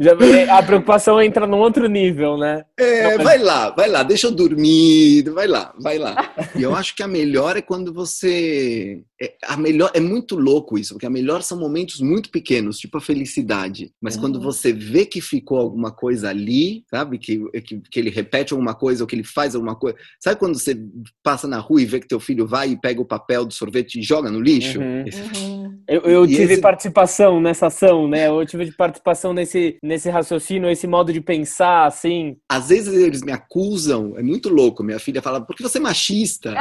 [0.00, 0.12] Já,
[0.56, 2.64] a preocupação entra num outro nível, né?
[2.78, 6.16] É, vai lá, vai lá, deixa eu dormir, vai lá, vai lá.
[6.56, 9.02] E eu acho que a melhor é quando você.
[9.20, 12.96] É, a melhor é muito louco isso, porque a melhor são momentos muito pequenos, tipo
[12.96, 13.92] a felicidade.
[14.00, 14.22] Mas uhum.
[14.22, 17.18] quando você vê que ficou alguma coisa ali, sabe?
[17.18, 19.96] Que, que, que, ele repete alguma coisa ou que ele faz alguma coisa.
[20.18, 20.76] Sabe quando você
[21.22, 24.00] passa na rua e vê que teu filho vai e pega o papel do sorvete
[24.00, 24.80] e joga no lixo?
[24.80, 25.04] Uhum.
[25.36, 25.59] Uhum.
[25.90, 26.62] Eu, eu tive esse...
[26.62, 28.28] participação nessa ação, né?
[28.28, 32.36] Eu tive participação nesse nesse raciocínio, esse modo de pensar, assim?
[32.48, 34.84] Às vezes eles me acusam, é muito louco.
[34.84, 36.54] Minha filha fala, por que você é machista?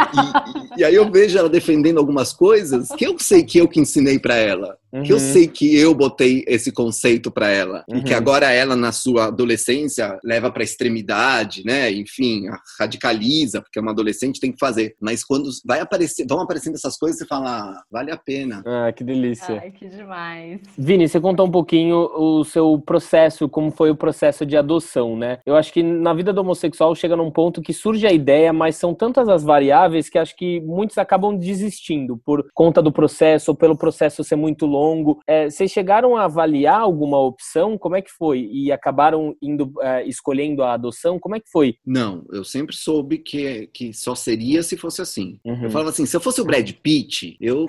[0.75, 3.79] e, e, aí eu vejo ela defendendo algumas coisas que eu sei que eu que
[3.79, 4.75] ensinei para ela.
[4.91, 5.03] Uhum.
[5.03, 7.99] Que eu sei que eu botei esse conceito para ela uhum.
[7.99, 8.17] e que uhum.
[8.17, 11.91] agora ela na sua adolescência leva para extremidade, né?
[11.91, 12.45] Enfim,
[12.79, 14.95] radicaliza porque é uma adolescente tem que fazer.
[14.99, 18.63] Mas quando vai aparecer, vão aparecendo essas coisas, você fala, ah, vale a pena.
[18.65, 19.59] Ah, que delícia.
[19.61, 20.61] Ai, que demais.
[20.77, 25.39] Vini, você contou um pouquinho o seu processo, como foi o processo de adoção, né?
[25.45, 28.75] Eu acho que na vida do homossexual chega num ponto que surge a ideia, mas
[28.75, 33.55] são tantas as variáveis que acho que muitos acabam desistindo por conta do processo ou
[33.55, 35.19] pelo processo ser muito longo longo.
[35.27, 37.77] É, vocês chegaram a avaliar alguma opção?
[37.77, 38.47] Como é que foi?
[38.51, 41.19] E acabaram indo é, escolhendo a adoção?
[41.19, 41.75] Como é que foi?
[41.85, 45.39] Não, eu sempre soube que, que só seria se fosse assim.
[45.45, 45.63] Uhum.
[45.63, 47.65] Eu falava assim, se eu fosse o Brad Pitt, eu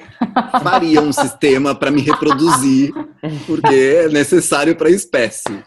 [0.62, 2.92] faria um sistema para me reproduzir,
[3.46, 5.62] porque é necessário para a espécie.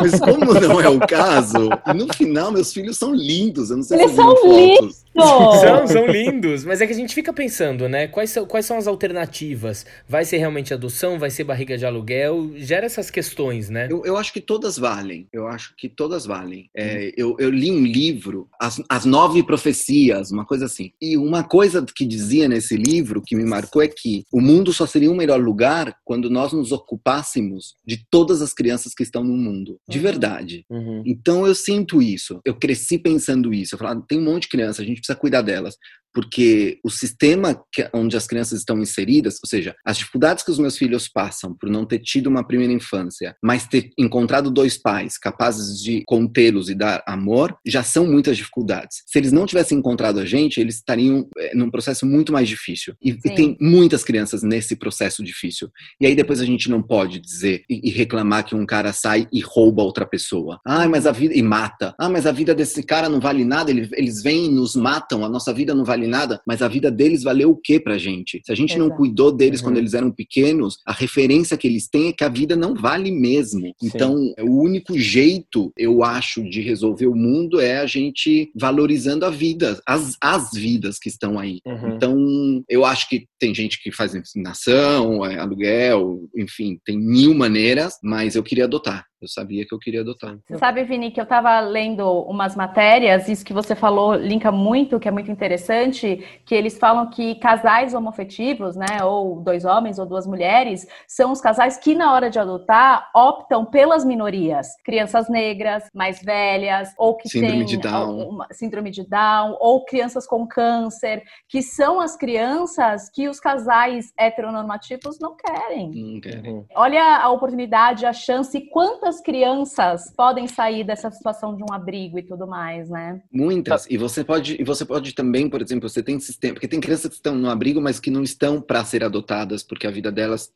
[0.00, 3.70] Mas como não é o caso, no final meus filhos são lindos.
[3.70, 5.04] Eu não sei Eles se são lindos.
[5.14, 6.64] São, são lindos.
[6.64, 8.06] Mas é que a gente fica pensando, né?
[8.06, 9.84] Quais são, quais são as alternativas?
[10.08, 11.18] Vai ser realmente adoção?
[11.18, 12.52] Vai ser barriga de aluguel?
[12.56, 13.88] Gera essas questões, né?
[13.90, 15.28] Eu, eu acho que todas valem.
[15.32, 16.70] Eu acho que todas valem.
[16.74, 20.92] É, eu, eu, li um livro, as, as Nove Profecias, uma coisa assim.
[21.00, 24.86] E uma coisa que dizia nesse livro que me marcou é que o mundo só
[24.86, 29.36] seria um melhor lugar quando nós nos ocupássemos de todas as crianças que estão no
[29.36, 30.02] mundo, de uhum.
[30.02, 30.64] verdade.
[30.70, 31.02] Uhum.
[31.04, 32.40] Então eu sinto isso.
[32.44, 33.74] Eu cresci pensando isso.
[33.74, 35.78] Eu falava, ah, tem um monte de criança, a gente precisa cuidar delas
[36.12, 40.58] porque o sistema que, onde as crianças estão inseridas, ou seja, as dificuldades que os
[40.58, 45.18] meus filhos passam por não ter tido uma primeira infância, mas ter encontrado dois pais
[45.18, 49.02] capazes de contê-los e dar amor, já são muitas dificuldades.
[49.06, 52.94] Se eles não tivessem encontrado a gente, eles estariam é, num processo muito mais difícil.
[53.02, 55.70] E, e, tem muitas crianças nesse processo difícil.
[56.00, 59.26] E aí depois a gente não pode dizer e, e reclamar que um cara sai
[59.32, 60.60] e rouba outra pessoa.
[60.66, 61.94] Ah, mas a vida e mata.
[61.98, 63.70] Ah, mas a vida desse cara não vale nada.
[63.70, 65.24] Eles, eles vêm e nos matam.
[65.24, 67.98] A nossa vida não vale vale nada, mas a vida deles valeu o que pra
[67.98, 68.40] gente?
[68.44, 68.88] Se a gente Exato.
[68.88, 69.68] não cuidou deles uhum.
[69.68, 73.10] quando eles eram pequenos, a referência que eles têm é que a vida não vale
[73.10, 73.60] mesmo.
[73.60, 73.74] Sim.
[73.82, 79.30] Então, o único jeito, eu acho, de resolver o mundo é a gente valorizando a
[79.30, 81.60] vida, as, as vidas que estão aí.
[81.66, 81.94] Uhum.
[81.94, 87.94] Então, eu acho que tem gente que faz ensinação, é, aluguel, enfim, tem mil maneiras,
[88.02, 89.04] mas eu queria adotar.
[89.22, 90.36] Eu sabia que eu queria adotar.
[90.44, 94.98] Você sabe, Vini, que eu estava lendo umas matérias, isso que você falou linka muito,
[94.98, 100.06] que é muito interessante, que eles falam que casais homofetivos, né, ou dois homens ou
[100.06, 105.84] duas mulheres, são os casais que na hora de adotar optam pelas minorias, crianças negras,
[105.94, 108.28] mais velhas, ou que síndrome têm de Down.
[108.28, 114.12] Uma, síndrome de Down, ou crianças com câncer, que são as crianças que os casais
[114.18, 115.92] heteronormativos não querem.
[115.94, 116.54] Não querem.
[116.54, 116.66] Uhum.
[116.74, 122.18] Olha a oportunidade, a chance, e quantas crianças podem sair dessa situação de um abrigo
[122.18, 123.20] e tudo mais, né?
[123.32, 123.86] Muitas.
[123.90, 127.08] E você pode, e você pode também, por exemplo, você tem sistema, porque tem crianças
[127.08, 130.50] que estão no abrigo, mas que não estão para ser adotadas, porque a vida delas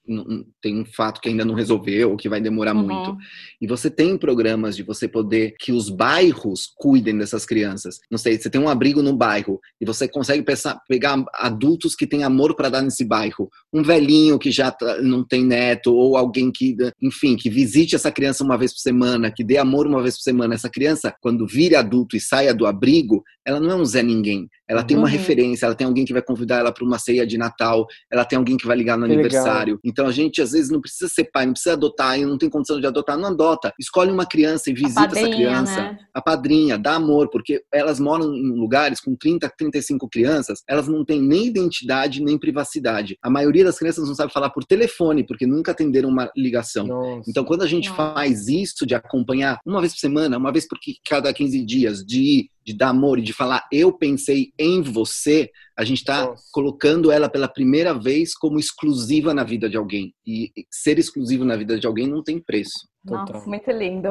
[0.62, 2.82] tem um fato que ainda não resolveu, ou que vai demorar Uhum.
[2.84, 3.16] muito.
[3.60, 7.98] E você tem programas de você poder que os bairros cuidem dessas crianças.
[8.10, 12.06] Não sei, você tem um abrigo no bairro e você consegue pensar- pegar adultos que
[12.06, 13.50] têm amor para dar nesse bairro.
[13.72, 18.10] Um velhinho que já tá- não tem neto, ou alguém que, enfim, que visite essa
[18.10, 20.54] criança uma vez por semana, que dê amor uma vez por semana.
[20.54, 24.48] Essa criança, quando vire adulto e saia do abrigo, ela não é um Zé Ninguém.
[24.68, 25.12] Ela tem uma Uhum.
[25.12, 28.36] referência, ela tem alguém que vai convidar ela para uma ceia de Natal, ela tem
[28.36, 29.24] alguém que vai ligar no Que legal.
[29.24, 29.78] aniversário.
[29.84, 32.80] Então a gente às vezes não precisa ser pai, não precisa adotar, não tem condição
[32.80, 33.72] de adotar, não adota.
[33.78, 35.82] Escolhe uma criança e visita essa padrinha, criança.
[35.82, 35.98] né?
[36.14, 41.04] A padrinha, dá amor, porque elas moram em lugares com 30, 35 crianças, elas não
[41.04, 43.16] têm nem identidade nem privacidade.
[43.22, 46.86] A maioria das crianças não sabe falar por telefone, porque nunca atenderam uma ligação.
[46.86, 47.30] Nossa.
[47.30, 48.14] Então, quando a gente Nossa.
[48.14, 52.20] faz isso de acompanhar uma vez por semana, uma vez por cada 15 dias, de
[52.20, 55.48] ir, de dar amor e de falar eu pensei em você,
[55.78, 60.12] a gente está colocando ela pela primeira vez como exclusiva na vida de alguém.
[60.26, 62.88] E ser exclusivo na vida de alguém não tem preço.
[63.10, 63.48] Nossa, Total.
[63.48, 64.08] muito lindo.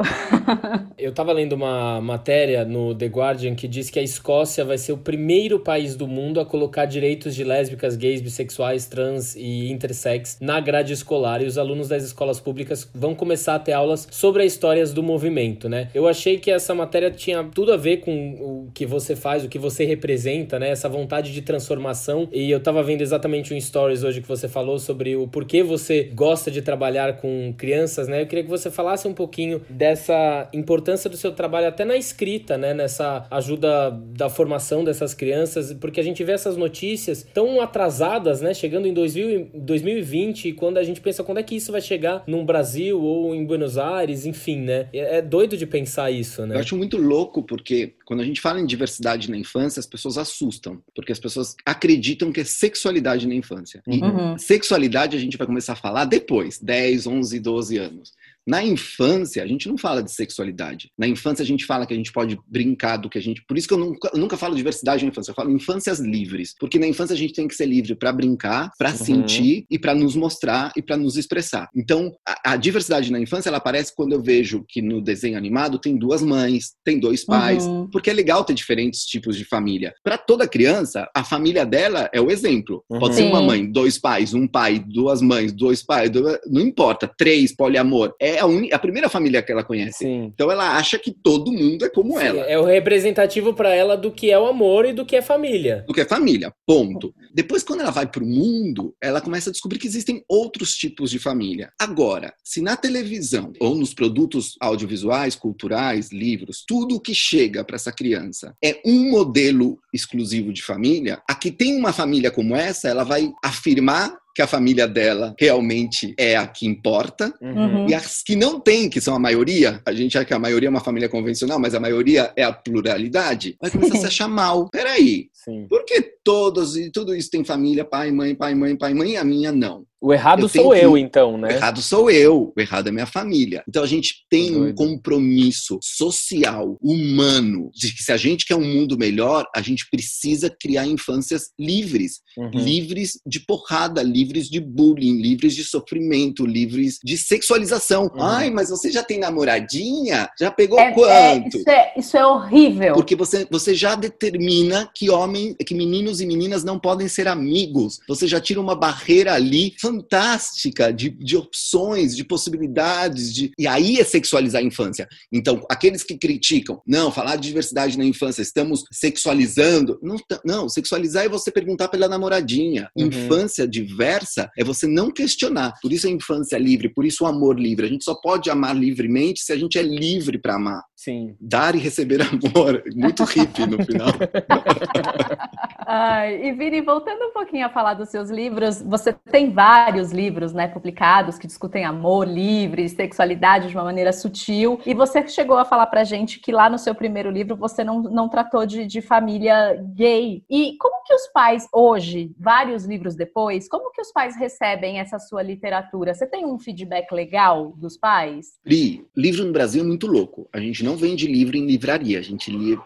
[0.97, 4.93] Eu tava lendo uma matéria no The Guardian que diz que a Escócia vai ser
[4.93, 10.37] o primeiro país do mundo a colocar direitos de lésbicas, gays, bissexuais, trans e intersex
[10.39, 14.43] na grade escolar e os alunos das escolas públicas vão começar a ter aulas sobre
[14.43, 15.89] as histórias do movimento, né?
[15.93, 19.49] Eu achei que essa matéria tinha tudo a ver com o que você faz, o
[19.49, 20.69] que você representa, né?
[20.69, 22.29] Essa vontade de transformação.
[22.31, 26.03] E eu tava vendo exatamente um stories hoje que você falou sobre o porquê você
[26.13, 28.21] gosta de trabalhar com crianças, né?
[28.21, 32.57] Eu queria que você falasse um pouquinho dessa importância do seu trabalho até na escrita,
[32.57, 32.73] né?
[32.73, 38.53] Nessa ajuda da formação dessas crianças, porque a gente vê essas notícias tão atrasadas, né?
[38.53, 41.81] Chegando em 2000, e- 2020, e quando a gente pensa quando é que isso vai
[41.81, 44.87] chegar num Brasil ou em Buenos Aires, enfim, né?
[44.93, 46.59] É, é doido de pensar isso, Eu né?
[46.59, 50.81] acho muito louco porque quando a gente fala em diversidade na infância, as pessoas assustam,
[50.95, 53.81] porque as pessoas acreditam que é sexualidade na infância.
[53.87, 54.37] E Uhum.
[54.37, 58.13] sexualidade a gente vai começar a falar depois, 10, 11, 12 anos.
[58.47, 60.89] Na infância, a gente não fala de sexualidade.
[60.97, 63.43] Na infância, a gente fala que a gente pode brincar do que a gente.
[63.47, 66.53] Por isso que eu nunca, eu nunca falo diversidade na infância, eu falo infâncias livres.
[66.59, 68.97] Porque na infância a gente tem que ser livre para brincar, para Uhum.
[68.97, 71.69] sentir e para nos mostrar e para nos expressar.
[71.75, 75.79] Então, a, a diversidade na infância ela aparece quando eu vejo que no desenho animado
[75.79, 77.89] tem duas mães, tem dois pais, Uhum.
[77.89, 79.93] porque é legal ter diferentes tipos de família.
[80.03, 82.83] Para toda criança, a família dela é o exemplo.
[82.89, 82.99] Uhum.
[82.99, 83.29] Pode ser Sim.
[83.29, 88.13] uma mãe, dois pais, um pai, duas mães, dois pais, dois- não importa, três, poliamor.
[88.19, 89.99] É a, uni- a primeira família que ela conhece.
[89.99, 90.31] Sim.
[90.33, 92.41] Então ela acha que todo mundo é como ela.
[92.43, 95.83] É o representativo pra ela do que é o amor e do que é família.
[95.87, 97.13] do que é família, ponto.
[97.33, 101.11] Depois, quando ela vai para o mundo, ela começa a descobrir que existem outros tipos
[101.11, 101.71] de família.
[101.79, 107.91] Agora, se na televisão ou nos produtos audiovisuais, culturais, livros, tudo que chega para essa
[107.91, 113.03] criança é um modelo exclusivo de família, a que tem uma família como essa, ela
[113.03, 117.87] vai afirmar que a família dela realmente é a que importa, Uhum.
[117.87, 120.67] e as que não tem, que são a maioria, a gente acha que a maioria
[120.67, 124.27] é uma família convencional, mas a maioria é a pluralidade, vai começar a se achar
[124.27, 124.69] mal.
[124.69, 125.65] Peraí, Sim.
[125.69, 129.17] por que todos e tudo isso tem família, pai, mãe, pai, mãe, pai, mãe, e
[129.17, 129.85] a minha não?
[130.05, 131.53] O errado Eu sou que- eu, então, O né?
[131.55, 133.63] errado sou eu, o errado é minha família.
[133.67, 134.75] Então a gente tem um Doido.
[134.75, 140.47] compromisso social, humano, de que se a gente quer um mundo melhor, a gente precisa
[140.61, 142.49] criar infâncias livres, Uhum.
[142.51, 148.03] livres de porrada, livres de bullying, livres de sofrimento, livres de sexualização.
[148.15, 148.21] Uhum.
[148.21, 150.29] Ai, mas você já tem namoradinha?
[150.39, 151.57] Já pegou É- é- quanto?
[151.57, 152.93] isso, é, isso é horrível.
[152.93, 157.99] Porque você, você já determina que homem, que meninos e meninas não podem ser amigos.
[158.07, 163.99] Você já tira uma barreira ali fantástica de, de opções, de possibilidades, de e aí
[163.99, 165.07] é sexualizar a infância.
[165.31, 169.99] Então, aqueles que criticam, não, falar de diversidade na infância, estamos sexualizando.
[170.01, 172.89] Não, não sexualizar é você perguntar pela namoradinha.
[172.95, 173.07] Uhum.
[173.07, 175.73] Infância diversa é você não questionar.
[175.81, 177.85] Por isso a infância livre, por isso o amor livre.
[177.85, 180.83] A gente só pode amar livremente se a gente é livre para amar.
[180.95, 181.35] Sim.
[181.39, 182.83] Dar e receber amor.
[182.95, 184.07] Muito hippie no final.
[185.87, 190.51] Ai, e Vini, voltando um pouquinho a falar dos seus livros, você tem vários livros,
[190.51, 195.65] né, publicados que discutem amor livre, sexualidade de uma maneira sutil, e você chegou a
[195.65, 199.01] falar pra gente que lá no seu primeiro livro você não, não tratou de, de
[199.01, 200.43] família gay.
[200.49, 205.19] E como que os pais hoje, vários livros depois, como que os pais recebem essa
[205.19, 206.13] sua literatura?
[206.13, 208.53] Você tem um feedback legal dos pais?
[208.63, 210.49] Pri, livro no Brasil é muito louco.
[210.51, 212.77] A gente não vende livro em livraria, a gente li,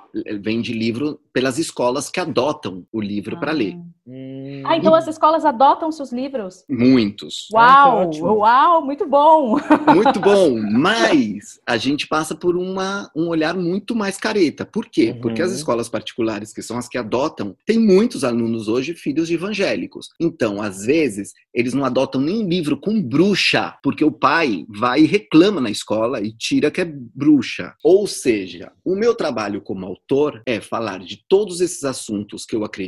[0.41, 3.39] vende livro pelas escolas que adotam o livro ah.
[3.39, 3.75] para ler.
[4.07, 4.63] Hum.
[4.65, 6.63] Ah, então as escolas adotam seus livros?
[6.67, 7.47] Muitos.
[7.53, 9.57] Uau, ah, uau, muito bom.
[9.93, 14.65] Muito bom, mas a gente passa por uma, um olhar muito mais careta.
[14.65, 15.11] Por quê?
[15.11, 15.21] Uhum.
[15.21, 19.35] Porque as escolas particulares, que são as que adotam, tem muitos alunos hoje filhos de
[19.35, 20.09] evangélicos.
[20.19, 25.05] Então, às vezes, eles não adotam nem livro com bruxa, porque o pai vai e
[25.05, 27.73] reclama na escola e tira que é bruxa.
[27.83, 32.63] Ou seja, o meu trabalho como autor é falar de todos esses assuntos que eu
[32.63, 32.78] acredito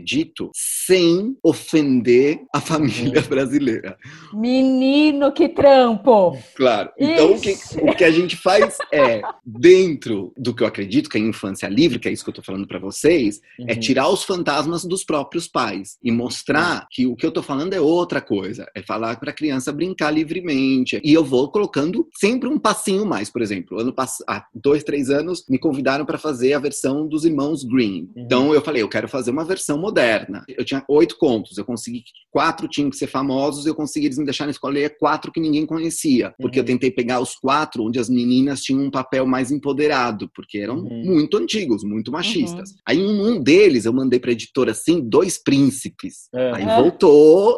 [0.56, 3.98] sem ofender a família brasileira.
[4.34, 6.38] Menino, que trampo!
[6.56, 6.92] Claro.
[6.98, 11.18] Então, o que, o que, a gente faz é, dentro do que eu acredito, que
[11.18, 13.70] é a infância livre, que é isso que eu tô falando para vocês, é uhum.
[13.70, 17.74] é tirar os fantasmas dos próprios pais e mostrar que o que eu tô falando
[17.74, 18.68] é outra coisa.
[18.76, 21.02] É falar para a criança brincar livremente.
[21.04, 23.30] E eu vou colocando sempre um passinho mais.
[23.30, 27.26] Por exemplo, ano passado, há dois, três anos, me convidaram para fazer a versão dos
[27.26, 28.10] irmãos Green.
[28.16, 28.24] Uhum.
[28.24, 30.44] Então eu falei, eu quero fazer uma versão moderna.
[30.48, 34.26] Eu tinha oito contos, eu consegui quatro tinham que ser famosos, eu consegui eles me
[34.26, 36.64] deixar na escola ler quatro que ninguém conhecia, porque uhum.
[36.64, 40.78] eu tentei pegar os quatro onde as meninas tinham um papel mais empoderado, porque eram
[40.78, 41.04] uhum.
[41.04, 42.70] muito antigos, muito machistas.
[42.70, 42.76] Uhum.
[42.88, 46.30] Aí um, um deles eu mandei para editora assim, dois príncipes.
[46.34, 46.52] É.
[46.56, 47.58] Aí voltou,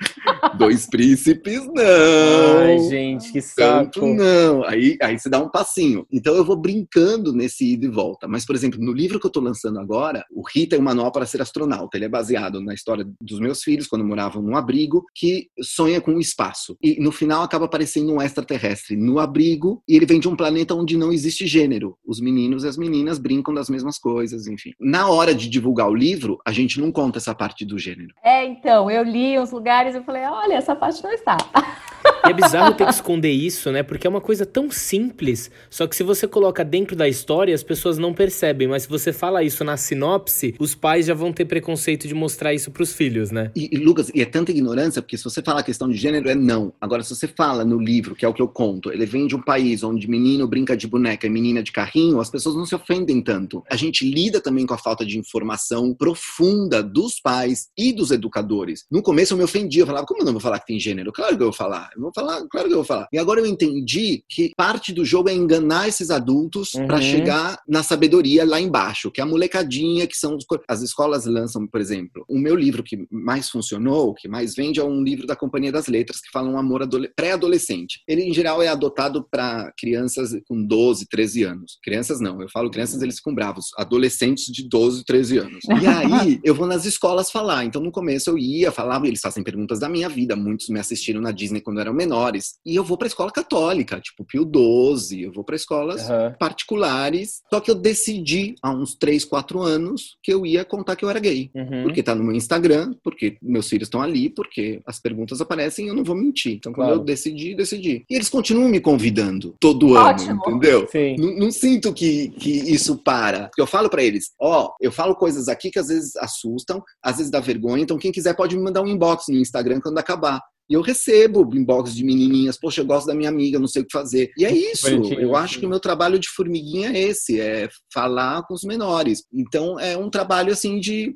[0.56, 2.58] dois príncipes não.
[2.58, 3.90] Ai, gente, que saco.
[3.90, 4.64] Tanto não.
[4.64, 6.06] Aí aí você dá um passinho.
[6.10, 8.26] Então eu vou brincando nesse ida e volta.
[8.26, 11.12] Mas por exemplo, no livro que eu tô lançando agora, o Rita é um manual
[11.12, 11.55] para ser astronauta.
[11.94, 16.14] Ele é baseado na história dos meus filhos quando moravam num abrigo que sonha com
[16.14, 16.76] o espaço.
[16.82, 20.74] E no final acaba aparecendo um extraterrestre no abrigo e ele vem de um planeta
[20.74, 21.96] onde não existe gênero.
[22.06, 24.72] Os meninos e as meninas brincam das mesmas coisas, enfim.
[24.80, 28.14] Na hora de divulgar o livro, a gente não conta essa parte do gênero.
[28.22, 31.36] É, então, eu li uns lugares e falei, olha, essa parte não está.
[32.24, 33.82] E é bizarro ter que esconder isso, né?
[33.82, 37.62] Porque é uma coisa tão simples, só que se você coloca dentro da história, as
[37.62, 41.44] pessoas não percebem, mas se você fala isso na sinopse, os pais já vão ter
[41.44, 43.50] preconceito de mostrar isso pros filhos, né?
[43.54, 46.28] E, e Lucas, e é tanta ignorância, porque se você fala a questão de gênero,
[46.28, 46.72] é não.
[46.80, 49.36] Agora, se você fala no livro, que é o que eu conto, ele vem de
[49.36, 52.74] um país onde menino brinca de boneca e menina de carrinho, as pessoas não se
[52.74, 53.62] ofendem tanto.
[53.70, 58.84] A gente lida também com a falta de informação profunda dos pais e dos educadores.
[58.90, 61.12] No começo eu me ofendia, eu falava, como eu não vou falar que tem gênero?
[61.12, 61.90] Claro que eu vou falar.
[61.96, 63.08] Eu vou falar, claro que eu vou falar.
[63.12, 66.86] E agora eu entendi que parte do jogo é enganar esses adultos uhum.
[66.86, 70.38] para chegar na sabedoria lá embaixo, que é a molecadinha, que são
[70.68, 72.24] as escolas lançam, por exemplo.
[72.28, 75.86] O meu livro que mais funcionou, que mais vende, é um livro da Companhia das
[75.86, 78.00] Letras que fala um amor pré-adolescente.
[78.06, 81.78] Ele em geral é adotado para crianças com 12, 13 anos.
[81.82, 83.66] Crianças não, eu falo crianças, eles ficam bravos.
[83.76, 85.64] Adolescentes de 12, 13 anos.
[85.82, 87.64] E aí eu vou nas escolas falar.
[87.64, 90.36] Então no começo eu ia, falava, eles fazem perguntas da minha vida.
[90.36, 92.54] Muitos me assistiram na Disney quando eram menores.
[92.64, 96.34] E eu vou para escola católica, tipo Pio 12, eu vou para escolas uhum.
[96.38, 97.42] particulares.
[97.52, 101.10] Só que eu decidi há uns 3, 4 anos que eu ia contar que eu
[101.10, 101.50] era gay.
[101.54, 101.82] Uhum.
[101.84, 105.88] Porque tá no meu Instagram, porque meus filhos estão ali, porque as perguntas aparecem e
[105.88, 106.54] eu não vou mentir.
[106.54, 107.00] Então quando claro.
[107.00, 108.04] eu decidi, decidi.
[108.08, 110.30] E eles continuam me convidando todo Ótimo.
[110.30, 110.88] ano, entendeu?
[111.18, 113.48] Não, não, sinto que, que isso para.
[113.48, 116.82] Porque eu falo para eles, ó, oh, eu falo coisas aqui que às vezes assustam,
[117.02, 119.98] às vezes dá vergonha, então quem quiser pode me mandar um inbox no Instagram quando
[119.98, 120.40] acabar.
[120.68, 123.86] E eu recebo inbox de menininhas, poxa, eu gosto da minha amiga, não sei o
[123.86, 124.30] que fazer.
[124.36, 124.88] E é isso.
[124.88, 129.24] Eu acho que o meu trabalho de formiguinha é esse, é falar com os menores.
[129.32, 131.14] Então é um trabalho assim de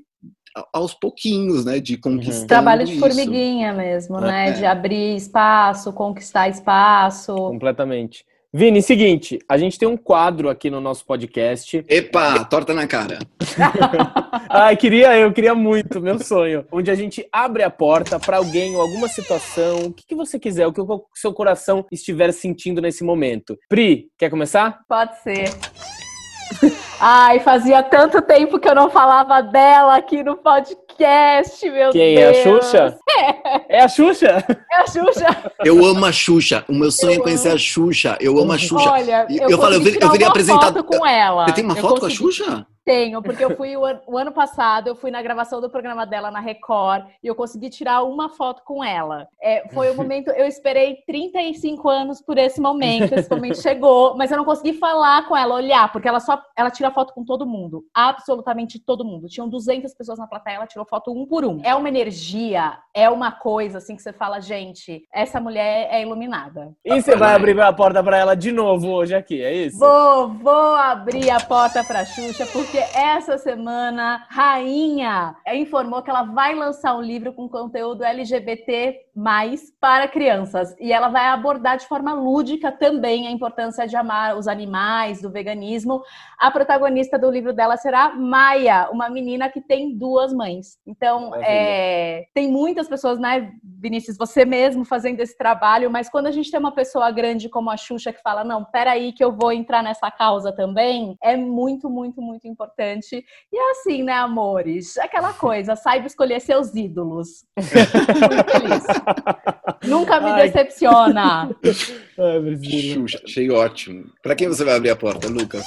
[0.72, 2.40] aos pouquinhos, né, de conquistar.
[2.40, 2.46] Uhum.
[2.46, 4.20] Trabalho de formiguinha mesmo, é.
[4.20, 7.34] né, de abrir espaço, conquistar espaço.
[7.34, 8.24] Completamente.
[8.52, 11.84] Vini, seguinte, a gente tem um quadro aqui no nosso podcast.
[11.88, 13.20] Epa, torta na cara.
[14.50, 16.66] Ai, queria, eu queria muito, meu sonho.
[16.72, 20.36] Onde a gente abre a porta para alguém ou alguma situação, o que, que, você
[20.36, 23.56] quiser, o que o seu coração estiver sentindo nesse momento.
[23.68, 24.80] Pri, quer começar?
[24.88, 25.50] Pode ser.
[26.98, 30.84] Ai, fazia tanto tempo que eu não falava dela aqui no podcast,
[31.70, 32.16] meu Quem, Deus.
[32.16, 32.98] Quem, é a Xuxa?
[33.08, 33.76] É.
[33.78, 34.44] é a Xuxa?
[34.70, 35.52] É a Xuxa.
[35.64, 36.64] Eu amo a Xuxa.
[36.68, 37.56] O meu sonho eu é conhecer amo.
[37.56, 38.18] a Xuxa.
[38.20, 38.90] Eu amo a Xuxa.
[38.90, 40.84] Olha, eu, eu, falo, eu, eu virei apresentado.
[40.84, 41.46] com ela.
[41.46, 42.18] Você tem uma eu foto consegui...
[42.18, 42.66] com a Xuxa?
[42.84, 46.06] Tenho, porque eu fui o, an- o ano passado, eu fui na gravação do programa
[46.06, 49.28] dela na Record e eu consegui tirar uma foto com ela.
[49.40, 54.30] É, foi o momento, eu esperei 35 anos por esse momento, esse momento chegou, mas
[54.30, 57.46] eu não consegui falar com ela, olhar, porque ela só ela tira foto com todo
[57.46, 59.28] mundo, absolutamente todo mundo.
[59.28, 61.60] Tinham 200 pessoas na plateia, ela tirou foto um por um.
[61.64, 66.74] É uma energia, é uma coisa assim que você fala, gente, essa mulher é iluminada.
[66.84, 69.78] E você vai abrir a porta pra ela de novo hoje aqui, é isso?
[69.78, 76.54] Vou, vou abrir a porta pra Xuxa, porque essa semana, Rainha informou que ela vai
[76.54, 79.09] lançar um livro com conteúdo LGBT
[79.80, 80.74] para crianças.
[80.80, 85.30] E ela vai abordar de forma lúdica também a importância de amar os animais, do
[85.30, 86.02] veganismo.
[86.38, 90.78] A protagonista do livro dela será Maia, uma menina que tem duas mães.
[90.86, 96.30] Então, é, tem muitas pessoas, né, Vinícius, você mesmo fazendo esse trabalho, mas quando a
[96.30, 99.52] gente tem uma pessoa grande como a Xuxa que fala, não, peraí que eu vou
[99.52, 103.24] entrar nessa causa também, é muito, muito, muito importante.
[103.52, 104.96] E é assim, né, amores?
[104.98, 107.44] Aquela coisa, saiba escolher seus ídolos.
[107.56, 108.84] muito feliz.
[109.84, 110.50] Nunca me Ai.
[110.50, 111.48] decepciona.
[112.18, 112.94] Ai.
[112.94, 114.04] Xuxa, achei ótimo.
[114.22, 115.64] Pra quem você vai abrir a porta, Lucas?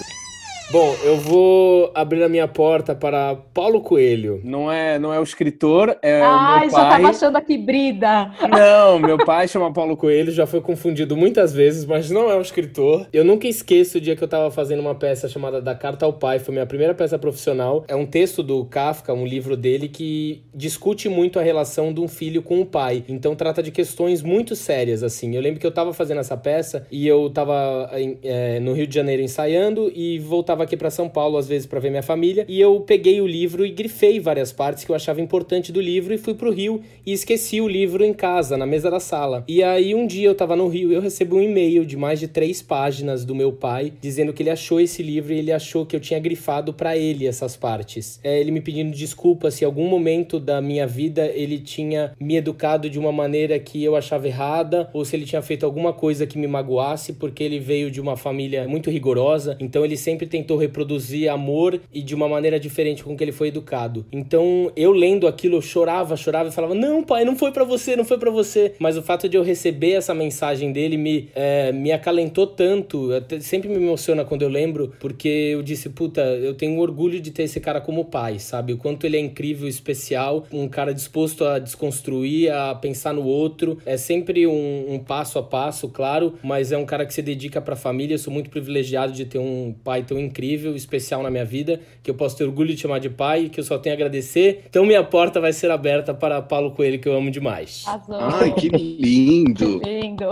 [0.72, 4.41] Bom, eu vou abrir a minha porta para Paulo Coelho.
[4.43, 6.89] Não é, não é o escritor, é Ai, o meu já pai.
[6.89, 8.32] tava achando aqui brida.
[8.49, 12.41] Não, meu pai chama Paulo Coelho, já foi confundido muitas vezes, mas não é um
[12.41, 13.05] escritor.
[13.14, 16.14] Eu nunca esqueço o dia que eu tava fazendo uma peça chamada Da Carta ao
[16.14, 17.84] Pai, foi minha primeira peça profissional.
[17.88, 22.07] É um texto do Kafka, um livro dele que discute muito a relação de um
[22.07, 23.03] filho com o pai.
[23.07, 25.36] Então trata de questões muito sérias, assim.
[25.36, 28.88] Eu lembro que eu tava fazendo essa peça e eu tava em- é, no Rio
[28.88, 32.45] de Janeiro ensaiando e voltava aqui pra São Paulo às vezes pra ver minha família.
[32.47, 36.14] E eu peguei o livro e grifei várias partes que eu achava importante do livro
[36.14, 39.43] e fui pro Rio e esqueci o livro em casa, na mesa da sala.
[39.47, 42.20] E aí um dia eu tava no Rio e eu recebi um e-mail de mais
[42.20, 45.86] de três páginas do meu pai dizendo que ele achou esse livro e ele achou
[45.86, 48.20] que eu tinha grifado pra ele essas partes.
[48.24, 52.36] É, ele me pedindo desculpa se em algum momento da minha vida ele tinha me
[52.36, 56.28] educado de uma maneira que eu achava errada ou se ele tinha feito alguma coisa
[56.28, 60.58] que me magoasse porque ele veio de uma família muito rigorosa, então ele sempre tentou
[60.58, 64.06] reproduzir amor e de uma maneira diferente com que ele foi educado.
[64.12, 67.96] Então, eu lendo aquilo, eu chorava, chorava e falava: "Não, pai, não foi pra você,
[67.96, 68.74] não foi pra você".
[68.78, 73.70] Mas o fato de eu receber essa mensagem dele me é, me acalentou tanto, sempre
[73.70, 77.60] me emociona quando eu lembro, porque eu disse: "Puta, eu tenho orgulho de ter esse
[77.60, 78.74] cara como pai", sabe?
[78.74, 83.78] O quanto ele é incrível, especial, um cara disposto a desconstruir, a pensar no outro.
[83.86, 87.62] É sempre um, um passo a passo, claro, mas é um cara que se dedica
[87.62, 88.16] pra família.
[88.16, 90.32] Eu sou muito privilegiado de ter um pai tão incrível,
[90.75, 93.63] especial na minha vida, que eu posso ter orgulho de chamar de pai, que eu
[93.63, 94.63] só tenho a agradecer.
[94.69, 97.84] Então minha porta vai ser aberta para Paulo Coelho, que eu amo demais.
[97.88, 98.15] Arrasou.
[98.19, 99.79] Ai, que lindo.
[99.86, 100.29] lindo.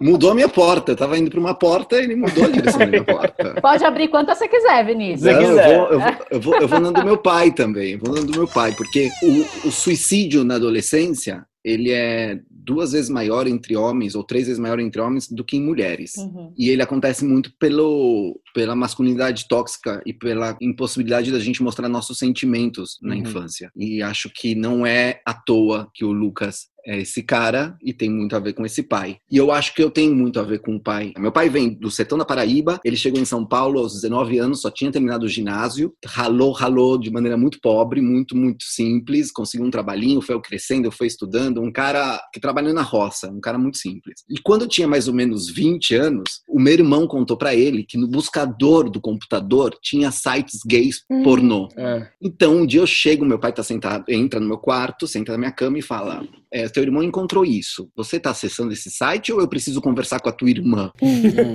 [0.00, 0.92] Mudou a minha porta.
[0.92, 3.60] Eu tava indo pra uma porta e ele mudou a direção da minha porta.
[3.60, 5.20] Pode abrir quantas você quiser, Vinícius.
[5.20, 5.76] Se Não, eu quiser.
[5.76, 7.92] vou, eu, vou, eu, vou, eu vou dando do meu pai também.
[7.92, 12.92] eu Vou dando do meu pai, porque o, o suicídio na adolescência ele é duas
[12.92, 16.14] vezes maior entre homens ou três vezes maior entre homens do que em mulheres.
[16.16, 16.52] Uhum.
[16.58, 22.18] E ele acontece muito pelo, pela masculinidade tóxica e pela impossibilidade da gente mostrar nossos
[22.18, 23.20] sentimentos na Uhum.
[23.20, 23.70] infância.
[23.76, 28.08] E acho que não é à toa que o Lucas é esse cara e tem
[28.08, 29.18] muito a ver com esse pai.
[29.30, 31.12] E eu acho que eu tenho muito a ver com o pai.
[31.18, 34.60] Meu pai vem do sertão da Paraíba, ele chegou em São Paulo aos 19 anos,
[34.60, 39.66] só tinha terminado o ginásio, ralou, ralou de maneira muito pobre, muito, muito simples, conseguiu
[39.66, 43.78] um trabalhinho, foi crescendo, foi estudando, um cara que trabalhou na roça, um cara muito
[43.78, 44.22] simples.
[44.30, 47.84] E quando eu tinha mais ou menos 20 anos, o meu irmão contou pra ele
[47.84, 51.22] que no buscador do computador tinha sites gays Hum.
[51.22, 51.68] pornô.
[51.76, 52.08] É.
[52.22, 55.38] Então, um dia eu chego, meu pai tá sentado, entra no meu quarto, senta na
[55.38, 57.88] minha cama e fala: é, teu irmão encontrou isso.
[57.94, 60.90] Você tá acessando esse site ou eu preciso conversar com a tua irmã?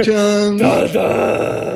[0.04, 0.58] Tchan!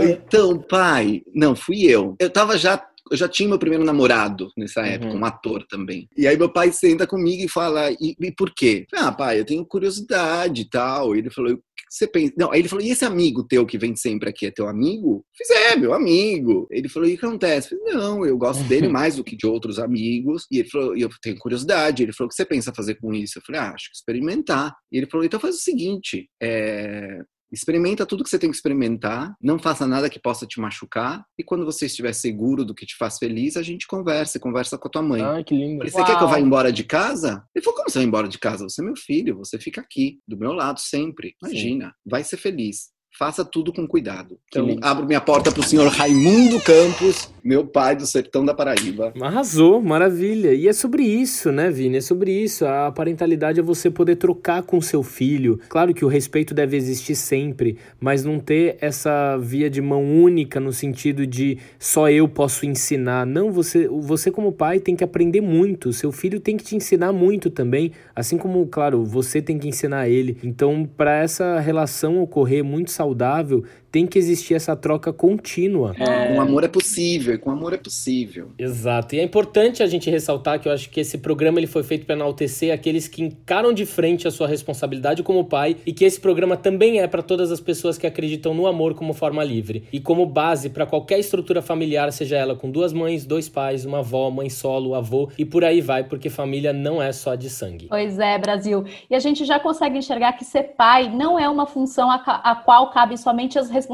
[0.04, 2.16] Então, pai, não, fui eu.
[2.20, 2.82] Eu tava já.
[3.12, 4.88] Eu já tinha meu primeiro namorado nessa Uhum.
[4.88, 6.08] época, um ator também.
[6.18, 8.86] E aí meu pai senta comigo e fala, e, e por quê?
[8.94, 11.16] Ah, pai, eu tenho curiosidade e tal.
[11.16, 12.34] E ele falou, o que você pensa?
[12.38, 15.18] Não, aí ele falou, e esse amigo teu que vem sempre aqui é teu amigo?
[15.18, 16.68] Eu fiz, é, meu amigo.
[16.72, 17.76] Ele falou, e o que acontece?
[17.84, 20.46] Não, eu gosto dele mais do que de outros amigos.
[20.52, 22.02] E ele falou, e eu tenho curiosidade.
[22.04, 23.38] Ele falou, o que você pensa fazer com isso?
[23.38, 24.74] Eu falei, ah, acho que experimentar.
[24.92, 27.20] E ele falou, então faz o seguinte, é,
[27.56, 31.44] Experimenta tudo que você tem que experimentar, não faça nada que possa te machucar, e
[31.44, 34.90] quando você estiver seguro do que te faz feliz, a gente conversa, e conversa com
[34.90, 35.22] a tua mãe.
[35.22, 35.78] Ai, que lindo.
[35.78, 37.46] Falei, você quer que eu vá embora de casa?
[37.56, 38.66] Ele falou, como você vai embora de casa?
[38.68, 41.34] Você é meu filho, você fica aqui, do meu lado sempre.
[41.42, 42.94] Imagina, vai ser feliz.
[43.18, 44.38] Faça tudo com cuidado.
[44.50, 49.14] Então, abro minha porta para o senhor Raimundo Campos, Meu pai do sertão da Paraíba.
[49.22, 50.52] Arrasou, maravilha.
[50.52, 51.98] E é sobre isso, né, Vini?
[51.98, 52.66] É sobre isso.
[52.66, 55.60] A parentalidade é você poder trocar com seu filho.
[55.70, 60.60] Claro que o respeito deve existir sempre, mas não ter essa via de mão única
[60.60, 63.28] no sentido de só eu posso ensinar.
[63.28, 65.94] Não, você, você como pai tem que aprender muito.
[65.94, 70.10] Seu filho tem que te ensinar muito também, assim como, claro, você tem que ensinar
[70.10, 70.36] ele.
[70.44, 73.64] Então, para essa relação ocorrer muito saudável, saudável
[73.96, 75.96] tem que existir essa troca contínua.
[75.98, 76.34] É...
[76.34, 78.50] Com amor é possível, com amor é possível.
[78.60, 79.16] Exato.
[79.16, 82.06] E é importante a gente ressaltar que eu acho que esse programa ele foi feito
[82.06, 86.20] para enaltecer aqueles que encaram de frente a sua responsabilidade como pai e que esse
[86.20, 90.02] programa também é para todas as pessoas que acreditam no amor como forma livre e
[90.02, 94.30] como base para qualquer estrutura familiar, seja ela com duas mães, dois pais, uma avó,
[94.30, 97.88] mãe solo, avô e por aí vai, porque família não é só de sangue.
[97.88, 98.84] Pois é, Brasil.
[99.10, 102.56] E a gente já consegue enxergar que ser pai não é uma função a, a
[102.56, 103.85] qual cabe somente as responsabilidades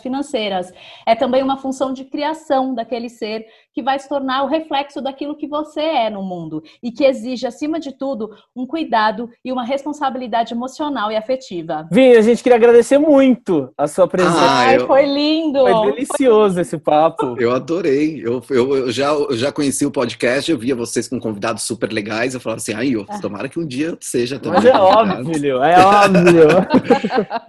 [0.00, 0.72] financeiras.
[1.06, 5.36] É também uma função de criação daquele ser que vai se tornar o reflexo daquilo
[5.36, 9.64] que você é no mundo e que exige, acima de tudo, um cuidado e uma
[9.64, 11.86] responsabilidade emocional e afetiva.
[11.90, 14.36] Vini, a gente queria agradecer muito a sua presença.
[14.36, 14.86] Ah, Ai, eu...
[14.86, 15.60] foi lindo!
[15.60, 17.36] Foi delicioso esse papo.
[17.38, 18.20] Eu adorei.
[18.24, 21.92] Eu, eu, eu já, eu já conheci o podcast, eu via vocês com convidados super
[21.92, 22.34] legais.
[22.34, 23.20] Eu falava assim, ai, eu, ah.
[23.20, 24.60] tomara que um dia seja também.
[24.60, 26.48] Mas é óbvio, é óbvio.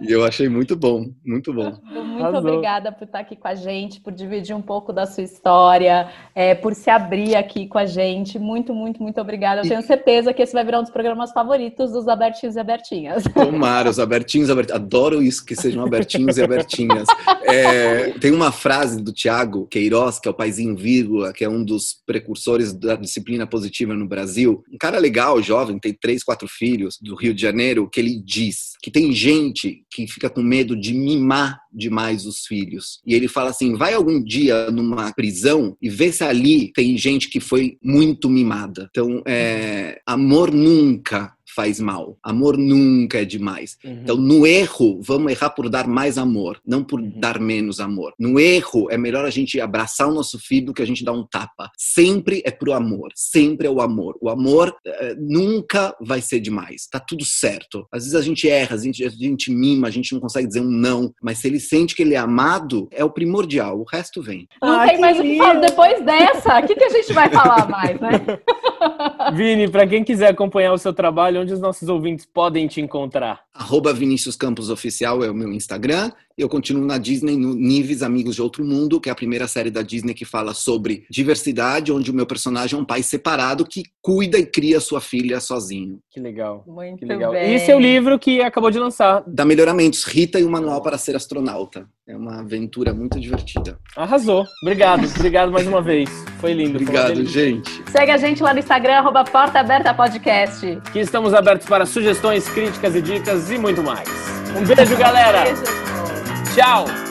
[0.00, 1.72] e eu achei muito bom, muito bom.
[1.90, 2.50] Muito Arrasou.
[2.50, 6.54] obrigada por estar aqui com a gente, por dividir um pouco da sua história é,
[6.54, 8.38] por se abrir aqui com a gente.
[8.38, 9.60] Muito, muito, muito obrigada.
[9.60, 13.24] Eu tenho certeza que esse vai virar um dos programas favoritos dos abertinhos e abertinhas.
[13.34, 14.80] Tomara, os abertinhos e abertinhas.
[14.80, 17.08] Adoro isso, que sejam abertinhos e abertinhas.
[17.44, 21.64] É, tem uma frase do Tiago Queiroz, que é o paizinho vírgula, que é um
[21.64, 24.62] dos precursores da disciplina positiva no Brasil.
[24.72, 28.70] Um cara legal, jovem, tem três, quatro filhos, do Rio de Janeiro, que ele diz
[28.82, 33.00] que tem gente que fica com medo de mimar demais os filhos.
[33.06, 37.28] E ele fala assim: vai algum dia numa prisão e vê se ali tem gente
[37.28, 38.88] que foi muito mimada.
[38.90, 42.16] Então, é, amor nunca faz mal.
[42.22, 43.76] Amor nunca é demais.
[43.84, 44.00] Uhum.
[44.02, 47.12] Então, no erro, vamos errar por dar mais amor, não por uhum.
[47.16, 48.12] dar menos amor.
[48.18, 51.12] No erro, é melhor a gente abraçar o nosso filho do que a gente dar
[51.12, 51.70] um tapa.
[51.76, 54.16] Sempre é pro amor, sempre é o amor.
[54.20, 56.86] O amor é, nunca vai ser demais.
[56.90, 57.86] Tá tudo certo.
[57.92, 60.60] Às vezes a gente erra, a gente, a gente mima, a gente não consegue dizer
[60.60, 63.80] um não, mas se ele sente que ele é amado, é o primordial.
[63.80, 64.46] O resto vem.
[64.62, 66.58] Não ah, tem mais o que falar depois dessa.
[66.60, 68.10] O que, que a gente vai falar mais, né?
[69.34, 73.42] Vini, para quem quiser acompanhar o seu trabalho, onde os nossos ouvintes podem te encontrar?
[73.54, 76.10] Arroba Vinícius Campos Oficial é o meu Instagram.
[76.36, 79.70] Eu continuo na Disney, no Nives Amigos de Outro Mundo, que é a primeira série
[79.70, 83.82] da Disney que fala sobre diversidade, onde o meu personagem é um pai separado que
[84.00, 86.00] cuida e cria sua filha sozinho.
[86.10, 86.64] Que legal.
[86.66, 87.32] Muito que legal.
[87.32, 87.54] bem.
[87.54, 89.22] E seu livro que acabou de lançar.
[89.26, 91.86] Da Melhoramentos, Rita e o Manual para Ser Astronauta.
[92.10, 93.78] É uma aventura muito divertida.
[93.96, 94.44] Arrasou.
[94.62, 95.06] Obrigado.
[95.16, 96.10] Obrigado mais uma vez.
[96.40, 96.76] Foi lindo.
[96.76, 97.84] Obrigado, gente.
[97.88, 100.80] Segue a gente lá no Instagram, arroba Porta Aberta Podcast.
[100.92, 104.08] Que estamos abertos para sugestões, críticas e dicas e muito mais.
[104.56, 105.44] Um beijo, galera.
[105.44, 105.62] Beijo.
[106.52, 107.09] Tchau.